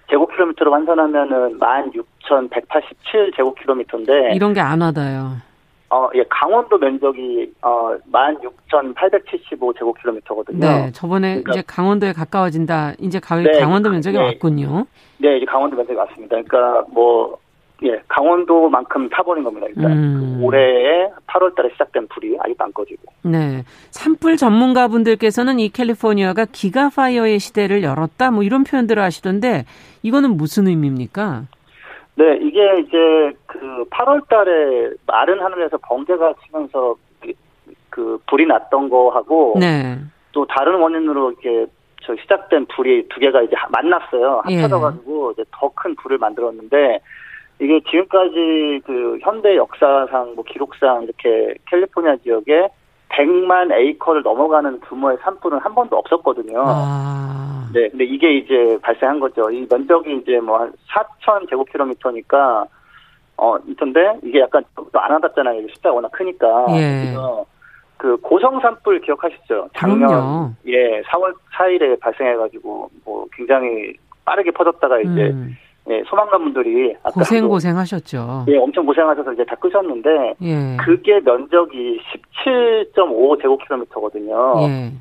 [0.09, 5.37] 제곱킬로미터로 환산하면은 16,187 제곱킬로미터인데 이런 게 안 와닿아요.
[5.89, 10.59] 어, 예, 강원도 면적이 어 16,875 제곱킬로미터거든요.
[10.59, 12.93] 네, 저번에 그러니까, 이제 강원도에 가까워진다.
[12.99, 14.85] 이제 가, 네, 강원도 면적이 네, 왔군요.
[15.17, 16.35] 네, 이제 강원도 면적이 왔습니다.
[16.41, 17.37] 그러니까 뭐
[17.83, 19.67] 예, 강원도만큼 타버린 겁니다.
[19.69, 20.37] 일단 음.
[20.39, 23.03] 그 올해에 8월달에 시작된 불이 아직도 안 꺼지고.
[23.23, 29.65] 네, 산불 전문가분들께서는 이 캘리포니아가 기가파이어의 시대를 열었다, 뭐 이런 표현들을 하시던데
[30.01, 31.43] 이거는 무슨 의미입니까?
[32.15, 36.95] 네, 이게 이제 그 8월 달에 마른 하늘에서 번개가 치면서
[37.91, 39.97] 그 불이 났던 거하고 네.
[40.31, 41.65] 또 다른 원인으로 이렇게
[42.03, 44.41] 저 시작된 불이 두 개가 이제 만났어요.
[44.45, 45.31] 합쳐져가지고 예.
[45.33, 46.99] 이제 더 큰 불을 만들었는데
[47.59, 52.67] 이게 지금까지 그 현대 역사상 뭐 기록상 이렇게 캘리포니아 지역에
[53.09, 56.63] 100만 에이커를 넘어가는 규모의 산불은 한 번도 없었거든요.
[56.65, 57.67] 아.
[57.73, 59.49] 네, 근데 이게 이제 발생한 거죠.
[59.49, 62.65] 이 면적이 이제 뭐 한 4천 제곱킬로미터니까
[63.37, 65.61] 어 미터인데 이게 약간 또안 와닿잖아요.
[65.73, 66.65] 숫자가 워낙 크니까.
[66.71, 67.01] 예.
[67.03, 67.45] 그래서
[67.97, 69.69] 그 고성 산불 기억하시죠?
[69.75, 70.51] 작년 그럼요.
[70.67, 73.93] 예 4월 4일에 발생해가지고 뭐 굉장히
[74.25, 75.55] 빠르게 퍼졌다가 이제 음.
[75.89, 78.45] 예, 소방관분들이 고생 고생하셨죠.
[78.49, 80.77] 예, 엄청 고생하셔서 이제 다 끄셨는데 예.
[80.77, 82.01] 그게 면적이
[82.43, 84.55] 17.5 제곱킬로미터거든요.
[84.67, 84.91] 예.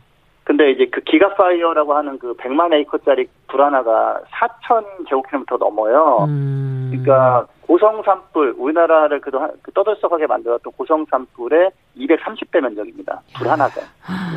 [0.45, 6.25] 근데 이제 그 기가파이어라고 하는 그 100만 에이커짜리 불 하나가 4천 제곱킬로미터 넘어요.
[6.29, 6.89] 음.
[6.91, 13.23] 그러니까 고성 산불 우리나라를 그동안 그 떠들썩하게 만들었던 고성 산불의 230배 면적입니다.
[13.37, 13.81] 불 하나가.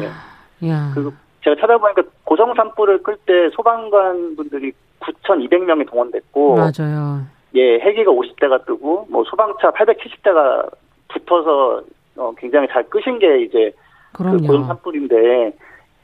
[0.02, 0.68] 예.
[0.68, 0.92] 야.
[0.96, 7.22] 그 제가 찾아보니까 고성 산불을 끌 때 소방관 분들이 9,200명이 동원됐고 맞아요.
[7.56, 10.70] 예, 헬기가 50대가 뜨고 뭐 소방차 870대가
[11.08, 11.82] 붙어서
[12.18, 13.72] 어, 굉장히 잘 끄신 게 이제
[14.12, 14.38] 그 그럼요.
[14.38, 15.54] 그 고성 산불인데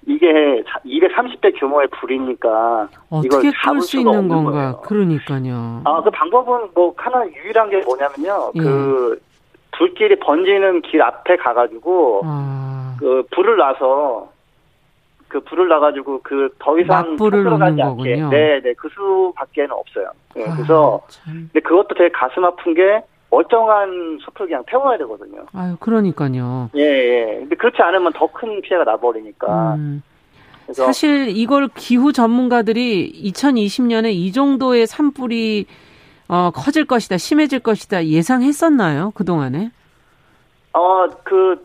[0.08, 4.52] 이게 230대 규모의 불이니까 어떻게 끌 수 있는 건가?
[4.52, 4.82] 거예요.
[4.82, 5.82] 그러니까요.
[5.84, 8.52] 아, 그 방법은 뭐 하나 유일한 게 뭐냐면요.
[8.56, 8.60] 예.
[8.60, 9.20] 그
[9.78, 12.96] 불길이 번지는 길 앞에 가가지고 아.
[13.00, 14.30] 그 불을 놔서
[15.28, 18.30] 그 불을 놔가지고 그 더 이상 불을 놓는 거군요.
[18.30, 20.10] 네, 네, 그 수밖에는 없어요.
[20.36, 21.50] 네, 아, 그래서 참.
[21.52, 23.02] 근데 그것도 되게 가슴 아픈 게
[23.32, 25.46] 멀쩡한 숲을 그냥 태워야 되거든요.
[25.54, 26.70] 아유, 그러니까요.
[26.76, 27.36] 예, 예.
[27.40, 29.76] 근데 그렇지 않으면 더 큰 피해가 나버리니까.
[29.76, 30.04] 음.
[30.72, 35.66] 사실 이걸 기후 전문가들이 2020년에 이 정도의 산불이
[36.28, 39.12] 어, 커질 것이다, 심해질 것이다 예상했었나요?
[39.14, 39.70] 그 동안에?
[40.74, 41.64] 어, 그,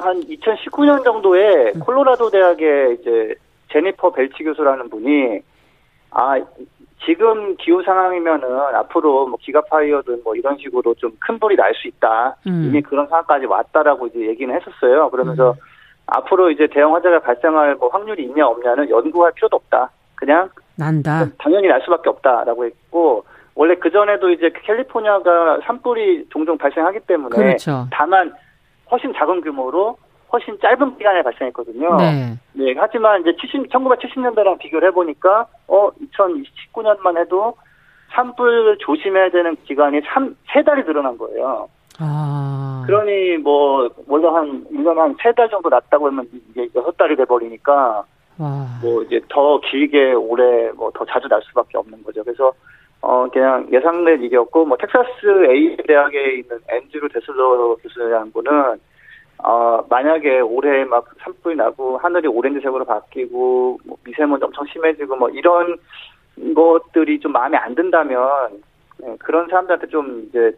[0.00, 1.80] 한 2019년 정도에 음.
[1.80, 3.34] 콜로라도 대학의 이제
[3.72, 5.40] 제니퍼 벨치 교수라는 분이
[6.12, 6.34] 아,
[7.06, 12.36] 지금 기후 상황이면은 앞으로 뭐 기가파이어든 뭐 이런 식으로 좀 큰 불이 날 수 있다.
[12.46, 12.64] 음.
[12.66, 15.08] 이미 그런 상황까지 왔다라고 이제 얘기는 했었어요.
[15.10, 15.56] 그러면서 음.
[16.06, 19.90] 앞으로 이제 대형 화재가 발생할 뭐 확률이 있냐 없냐는 연구할 필요도 없다.
[20.16, 21.26] 그냥 난다.
[21.38, 23.24] 당연히 날 수밖에 없다라고 했고
[23.54, 27.86] 원래 그 전에도 이제 캘리포니아가 산불이 종종 발생하기 때문에 그렇죠.
[27.92, 28.34] 다만
[28.90, 29.96] 훨씬 작은 규모로
[30.32, 31.96] 훨씬 짧은 기간에 발생했거든요.
[31.96, 32.38] 네.
[32.52, 32.74] 네.
[32.76, 37.56] 하지만 이제 70, 1970년대랑 비교를 해보니까, 어, 2019년만 해도
[38.12, 41.68] 산불 조심해야 되는 기간이 3, 3달이 늘어난 거예요.
[41.98, 42.84] 아.
[42.86, 48.04] 그러니 뭐, 원래 한, 1년에 한 3달 정도 났다고 하면 이제 6달이 돼버리니까,
[48.80, 52.24] 뭐 이제 더 길게 올해 뭐더 자주 날 수밖에 없는 거죠.
[52.24, 52.52] 그래서
[53.02, 58.78] 어 그냥 예상된 일이었고 뭐 텍사스 A 대학에 있는 앤드루 데슬러 교수라는 분은
[59.42, 65.78] 어 만약에 올해 막 산불이 나고 하늘이 오렌지색으로 바뀌고 뭐 미세먼지 엄청 심해지고 뭐 이런
[66.54, 68.62] 것들이 좀 마음에 안 든다면
[68.98, 70.52] 네, 그런 사람들한테 좀 이제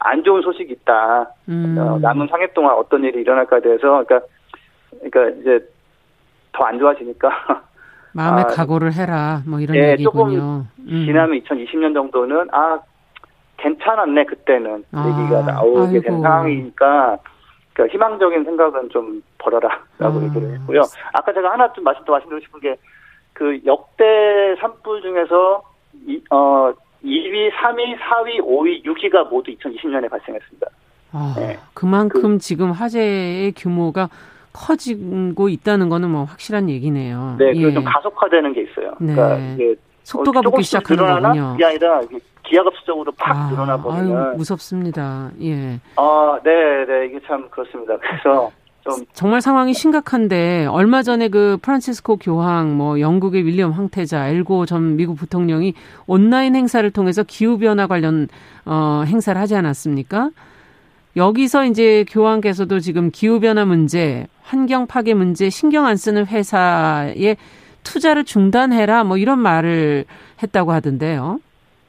[0.00, 1.30] 안 좋은 소식이 있다.
[1.48, 1.76] 음.
[1.78, 4.20] 어, 남은 상해 동안 어떤 일이 일어날까에 대해서 그러니까
[4.90, 5.68] 그러니까 이제
[6.52, 7.30] 더 안 좋아지니까
[8.12, 9.42] 마음의 아, 각오를 해라.
[9.46, 10.64] 뭐 이런 예, 얘기군요.
[10.76, 12.78] 조금 지나면 2020년 정도는 아
[13.58, 16.00] 괜찮았네 그때는 아, 얘기가 나오게 아이고.
[16.00, 17.18] 된 상황이니까
[17.72, 20.22] 그러니까 희망적인 생각은 좀 버려라라고 아.
[20.24, 20.82] 얘기를 했고요.
[21.12, 22.76] 아까 제가 하나 좀 말씀 더 말씀드리고 싶은 게
[23.38, 25.62] 그 역대 산불 중에서
[26.08, 26.72] 이, 어
[27.04, 30.66] 2위, 3위, 4위, 5위, 6위가 모두 2020년에 발생했습니다.
[31.12, 31.56] 아, 네.
[31.72, 34.08] 그만큼 그, 지금 화재의 규모가
[34.58, 37.36] 커지고 있다는 거는 뭐 확실한 얘기네요.
[37.38, 37.72] 네, 예.
[37.72, 38.92] 좀 가속화되는 게 있어요.
[38.98, 39.14] 네.
[39.14, 41.52] 그러니까 이게 속도가 붙기 시작하는 거군요.
[41.52, 42.00] 그게 아니라
[42.44, 45.30] 기하급수적으로 팍 아, 늘어나 버리면 무섭습니다.
[45.42, 45.78] 예.
[45.96, 46.50] 아, 네,
[46.86, 47.96] 네, 이게 참 그렇습니다.
[47.98, 48.50] 그래서
[48.82, 54.96] 좀 정말 상황이 심각한데 얼마 전에 그 프란치스코 교황, 뭐 영국의 윌리엄 황태자, 엘고 전
[54.96, 55.74] 미국 부통령이
[56.06, 58.28] 온라인 행사를 통해서 기후 변화 관련
[58.64, 60.30] 어 행사를 하지 않았습니까?
[61.16, 67.36] 여기서 이제 교황께서도 지금 기후 변화 문제, 환경 파괴 문제 신경 안 쓰는 회사에
[67.82, 70.04] 투자를 중단해라 뭐 이런 말을
[70.42, 71.40] 했다고 하던데요.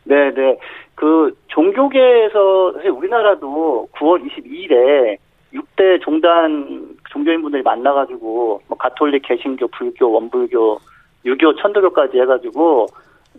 [0.06, 0.58] 네, 네.
[0.96, 5.18] 그 종교계에서 사실 우리나라도 9월 22일에
[5.54, 10.80] 6대 종단 종교인분들이 만나가지고 뭐 가톨릭, 개신교, 불교, 원불교,
[11.26, 12.88] 유교, 천도교까지 해가지고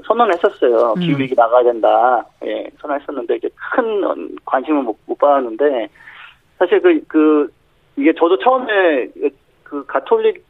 [0.07, 0.94] 선언했었어요.
[0.96, 1.01] 음.
[1.01, 2.24] 기후위기 나가야 된다.
[2.44, 5.88] 예, 선언했었는데 이제 큰 관심을 못, 못 받았는데
[6.59, 7.48] 사실 그, 그,
[7.96, 9.09] 이게 저도 처음에
[9.64, 10.44] 그 가톨릭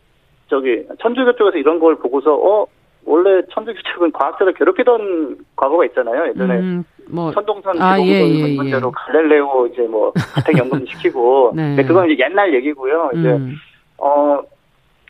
[0.49, 2.67] 저기 천주교 쪽에서 이런 걸 보고서 어
[3.05, 6.29] 원래 천주교 쪽은 과학자를 괴롭히던 과거가 있잖아요.
[6.29, 8.57] 예전에 음, 뭐 천동선 아, 예, 예, 예.
[8.57, 8.93] 문제로 예.
[8.95, 11.83] 갈렐레오 이제 뭐 가택 연금 시키고 네.
[11.85, 13.11] 그건 이제 옛날 얘기고요.
[13.15, 13.55] 이제 음.
[13.99, 14.41] 어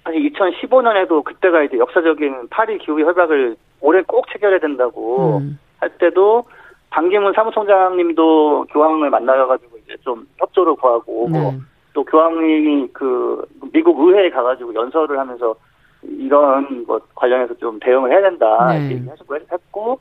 [0.05, 5.59] 사실 2015년에도 그때가 이제 역사적인 파리 기후 협약을 올해 꼭 체결해야 된다고 음.
[5.79, 6.45] 할 때도
[6.91, 11.59] 반기문 사무총장님도 교황을 만나가지고 이제 좀 협조를 구하고 네.
[11.93, 15.55] 또 교황님이 그 미국 의회에 가가지고 연설을 하면서
[16.03, 18.91] 이런 것 관련해서 좀 대응을 해야 된다 네.
[18.91, 20.01] 얘기하시고 했고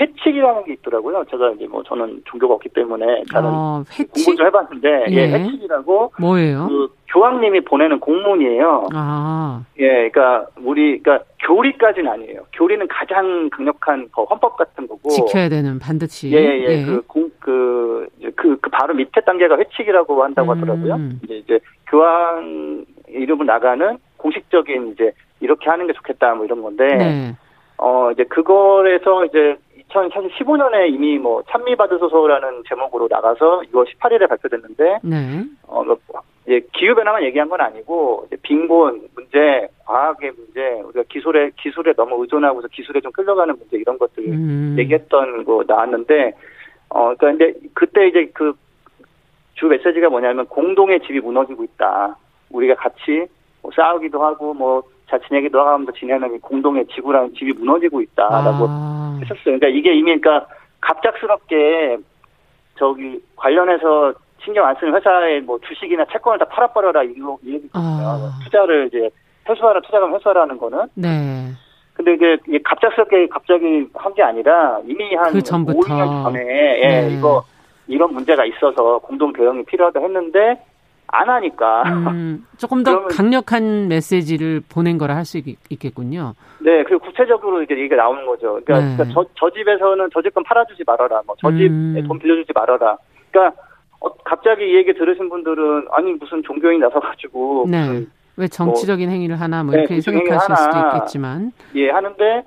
[0.00, 1.24] 회칙이라는 게 있더라고요.
[1.30, 3.84] 제가 이제 뭐 저는 종교가 없기 때문에 다른 어,
[4.14, 5.14] 공부 좀 해봤는데 예.
[5.14, 6.66] 예, 회칙이라고 뭐예요?
[6.68, 8.88] 그 교황님이 보내는 공문이에요.
[8.94, 9.62] 아.
[9.78, 12.46] 예, 그러니까 우리 그러니까 교리까지는 아니에요.
[12.54, 16.32] 교리는 가장 강력한 그 헌법 같은 거고 지켜야 되는 반드시.
[16.32, 16.84] 예, 예, 예.
[16.84, 20.56] 그, 공, 그, 그, 그 바로 밑에 단계가 회칙이라고 한다고 음.
[20.56, 20.98] 하더라고요.
[21.24, 26.86] 이제 이제 교황 이름을 나가는 공식적인 이제 이렇게 하는 게 좋겠다 뭐 이런 건데.
[26.86, 27.36] 네.
[27.84, 29.56] 어, 이제 그거에서 이제
[30.00, 35.44] 2015년에 이미 뭐 찬미받으소서라는 제목으로 나가서 6월 18일에 발표됐는데, 네.
[35.66, 35.96] 어, 뭐
[36.46, 42.20] 이제 기후 변화만 얘기한 건 아니고, 이제 빈곤 문제, 과학의 문제, 우리가 기술에, 기술에 너무
[42.22, 44.76] 의존하고서 기술에 좀 끌려가는 문제 이런 것들 음.
[44.78, 46.32] 얘기했던 거 나왔는데,
[46.88, 48.52] 어, 그니까 이제 그때 이제 그
[49.62, 52.16] 주 메시지가 뭐냐면 공동의 집이 무너지고 있다.
[52.50, 53.26] 우리가 같이
[53.62, 54.82] 뭐 싸우기도 하고 뭐
[55.12, 59.18] 잘 지내기도 하면서 지내는 공동의 지구라는 집이 무너지고 있다라고 아.
[59.20, 59.58] 했었어요.
[59.58, 60.46] 그러니까 이게 이미 그러니까
[60.80, 61.98] 갑작스럽게
[62.78, 67.82] 저기 관련해서 신경 안 쓰는 회사의 뭐 주식이나 채권을 다 팔아버려라 이거 이 얘기거든요.
[67.84, 68.30] 아.
[68.42, 69.10] 투자를 이제
[69.48, 70.78] 회수하라 투자금 회수하라는 거는.
[70.94, 71.50] 네.
[71.92, 75.78] 근데 이게 갑작스럽게 갑자기 한 게 아니라 이미 한그 전부터.
[75.78, 77.14] 5년 전에 예, 네.
[77.14, 77.44] 이거
[77.86, 80.64] 이런 문제가 있어서 공동 대응이 필요하다 했는데
[81.12, 81.82] 안 하니까.
[82.10, 85.38] 음, 조금 더 강력한 메시지를 보낸 거라 할 수
[85.70, 86.34] 있겠군요.
[86.60, 88.58] 네, 그리고 구체적으로 이게 얘기가 나오는 거죠.
[88.64, 88.96] 그러니까, 네.
[88.96, 91.20] 그러니까 저, 저, 집에서는 저 집 건 팔아주지 말아라.
[91.26, 92.04] 뭐, 저 집에 음.
[92.08, 92.96] 돈 빌려주지 말아라.
[93.30, 93.60] 그러니까,
[94.00, 97.66] 어, 갑자기 이 얘기 들으신 분들은, 아니, 무슨 종교인 나서가지고.
[97.68, 97.86] 네.
[97.86, 101.52] 무슨, 왜 정치적인 뭐, 행위를 하나, 뭐, 이렇게 네, 생각하실 수도 있겠지만.
[101.74, 102.42] 예, 하는데,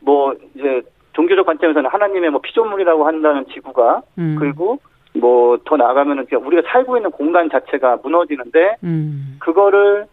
[0.00, 0.82] 뭐, 이제,
[1.14, 4.36] 종교적 관점에서는 하나님의 뭐 피조물이라고 한다는 지구가, 음.
[4.38, 4.78] 그리고
[5.14, 9.36] 뭐 더 나아가면은 우리가 살고 있는 공간 자체가 무너지는데 음.
[9.40, 10.06] 그거를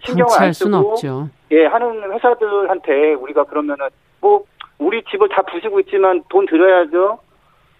[0.00, 0.96] 신경 안 쓰고
[1.52, 3.86] 예 하는 회사들한테 우리가 그러면은
[4.20, 4.44] 뭐
[4.78, 7.18] 우리 집을 다 부시고 있지만 돈 들여야죠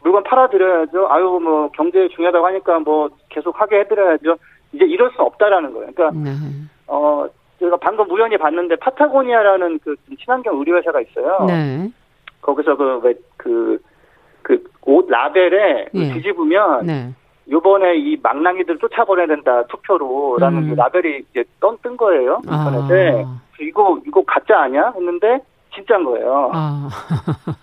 [0.02, 4.36] 물건 팔아 드려야죠 아유 뭐 경제 중요하다고 하니까 뭐 계속 하게 해드려야죠
[4.72, 6.30] 이제 이럴 수 없다라는 거예요 그러니까 네.
[6.86, 7.26] 어
[7.58, 11.90] 제가 방금 우연히 봤는데 파타고니아라는 그 친환경 의류 회사가 있어요 네.
[12.40, 13.78] 거기서 그왜그 그
[14.82, 16.12] 옷 라벨에 예.
[16.12, 17.12] 뒤집으면 네.
[17.50, 20.70] 요번에 이 망랑이들 쫓아버려야 된다 투표로라는 음.
[20.70, 23.40] 그 라벨이 이제 떤뜬 거예요 인터넷에 아.
[23.60, 25.40] 이거 이거 가짜 아니야 했는데
[25.74, 26.50] 진짜인 거예요.
[26.52, 26.88] 아.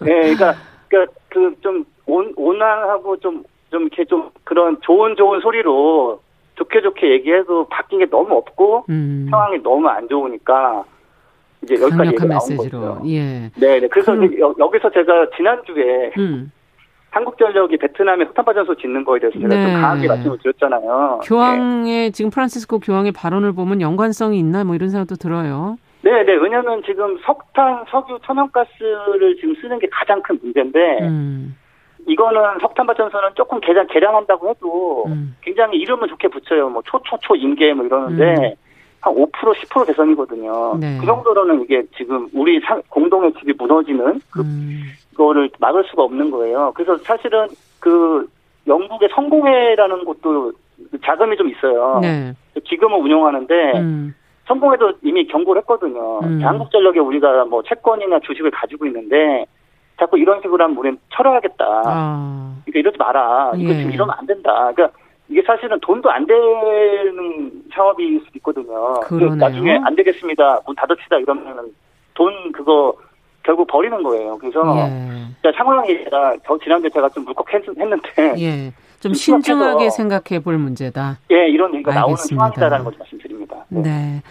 [0.01, 0.53] 네, 그러니까
[0.89, 6.19] 그러니까 그 좀 온온화하고 좀 좀 이렇게 좀 그런 좋은 좋은 소리로
[6.55, 9.25] 좋게 좋게 얘기해도 바뀐 게 너무 없고 음.
[9.31, 10.83] 상황이 너무 안 좋으니까
[11.63, 12.79] 이제 여기까지 얘기 나온 메시지로.
[12.79, 13.01] 거죠.
[13.07, 13.49] 예.
[13.59, 13.87] 네, 네.
[13.87, 16.51] 그래서 그럼, 여기서 제가 지난 주에 음.
[17.13, 19.63] 한국전력이 베트남에 석탄 발전소 짓는 거에 대해서 제가 네.
[19.63, 21.21] 좀 강하게 말씀을 드렸잖아요.
[21.23, 22.09] 교황의 네.
[22.09, 25.77] 지금 프란시스코 교황의 발언을 보면 연관성이 있나 뭐 이런 생각도 들어요.
[26.01, 26.33] 네, 네.
[26.33, 31.55] 왜냐하면 지금 석탄, 석유, 천연가스를 지금 쓰는 게 가장 큰 문제인데 음.
[32.07, 35.35] 이거는 석탄 발전소는 조금 개량 개량한다고 해도 음.
[35.41, 36.69] 굉장히 이름은 좋게 붙여요.
[36.69, 38.53] 뭐 초초초 임계 뭐 이러는데 음.
[39.01, 40.77] 한 5% 10% 대선이거든요.
[40.79, 40.97] 네.
[40.99, 42.59] 그 정도로는 이게 지금 우리
[42.89, 44.81] 공동의 집이 무너지는 그 음.
[45.13, 46.71] 그거를 막을 수가 없는 거예요.
[46.75, 47.47] 그래서 사실은
[47.79, 48.27] 그
[48.67, 50.51] 영국의 성공회라는 곳도
[51.05, 51.99] 자금이 좀 있어요.
[52.01, 52.33] 네.
[52.63, 54.15] 기금을 운영하는데 음.
[54.47, 56.19] 성공회도 이미 경고를 했거든요.
[56.19, 56.41] 음.
[56.43, 59.45] 한국전력에 우리가 뭐 채권이나 주식을 가지고 있는데
[59.99, 61.65] 자꾸 이런 식으로 하면 우리는 철회하겠다.
[61.85, 62.55] 아.
[62.65, 63.51] 그러니까 이러지 마라.
[63.55, 63.77] 이거 예.
[63.77, 64.71] 지금 이러면 안 된다.
[64.73, 64.97] 그러니까
[65.29, 68.99] 이게 사실은 돈도 안 되는 사업일 수도 있거든요.
[69.35, 70.59] 나중에 안 되겠습니다.
[70.65, 71.73] 문 닫읍시다 이러면은
[72.13, 72.93] 돈 그거
[73.43, 74.37] 결국 버리는 거예요.
[74.37, 75.51] 그래서 예.
[75.55, 78.73] 상황이 제가 저 지난주에 제가 좀 물컥했는데 예.
[79.03, 81.19] 좀 신중하게 생각해 볼 문제다.
[81.31, 81.99] 예, 이런 얘기가 알겠습니다.
[81.99, 83.65] 나오는 상황이다라는 걸 말씀드립니다.
[83.67, 83.81] 네.
[83.81, 84.21] 네.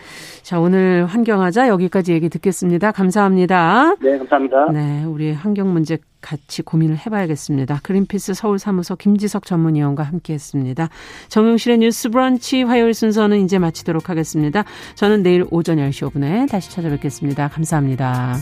[0.42, 2.90] 자, 오늘 환경하자 여기까지 얘기 듣겠습니다.
[2.90, 3.96] 감사합니다.
[4.00, 4.72] 네, 감사합니다.
[4.72, 7.80] 네, 우리 환경 문제 같이 고민을 해봐야겠습니다.
[7.82, 10.88] 그린피스 서울사무소 김지석 전문위원과 함께했습니다.
[11.28, 14.64] 정용실의 뉴스 브런치 화요일 순서는 이제 마치도록 하겠습니다.
[14.94, 17.48] 저는 내일 오전 10시 5분에 다시 찾아뵙겠습니다.
[17.48, 18.36] 감사합니다.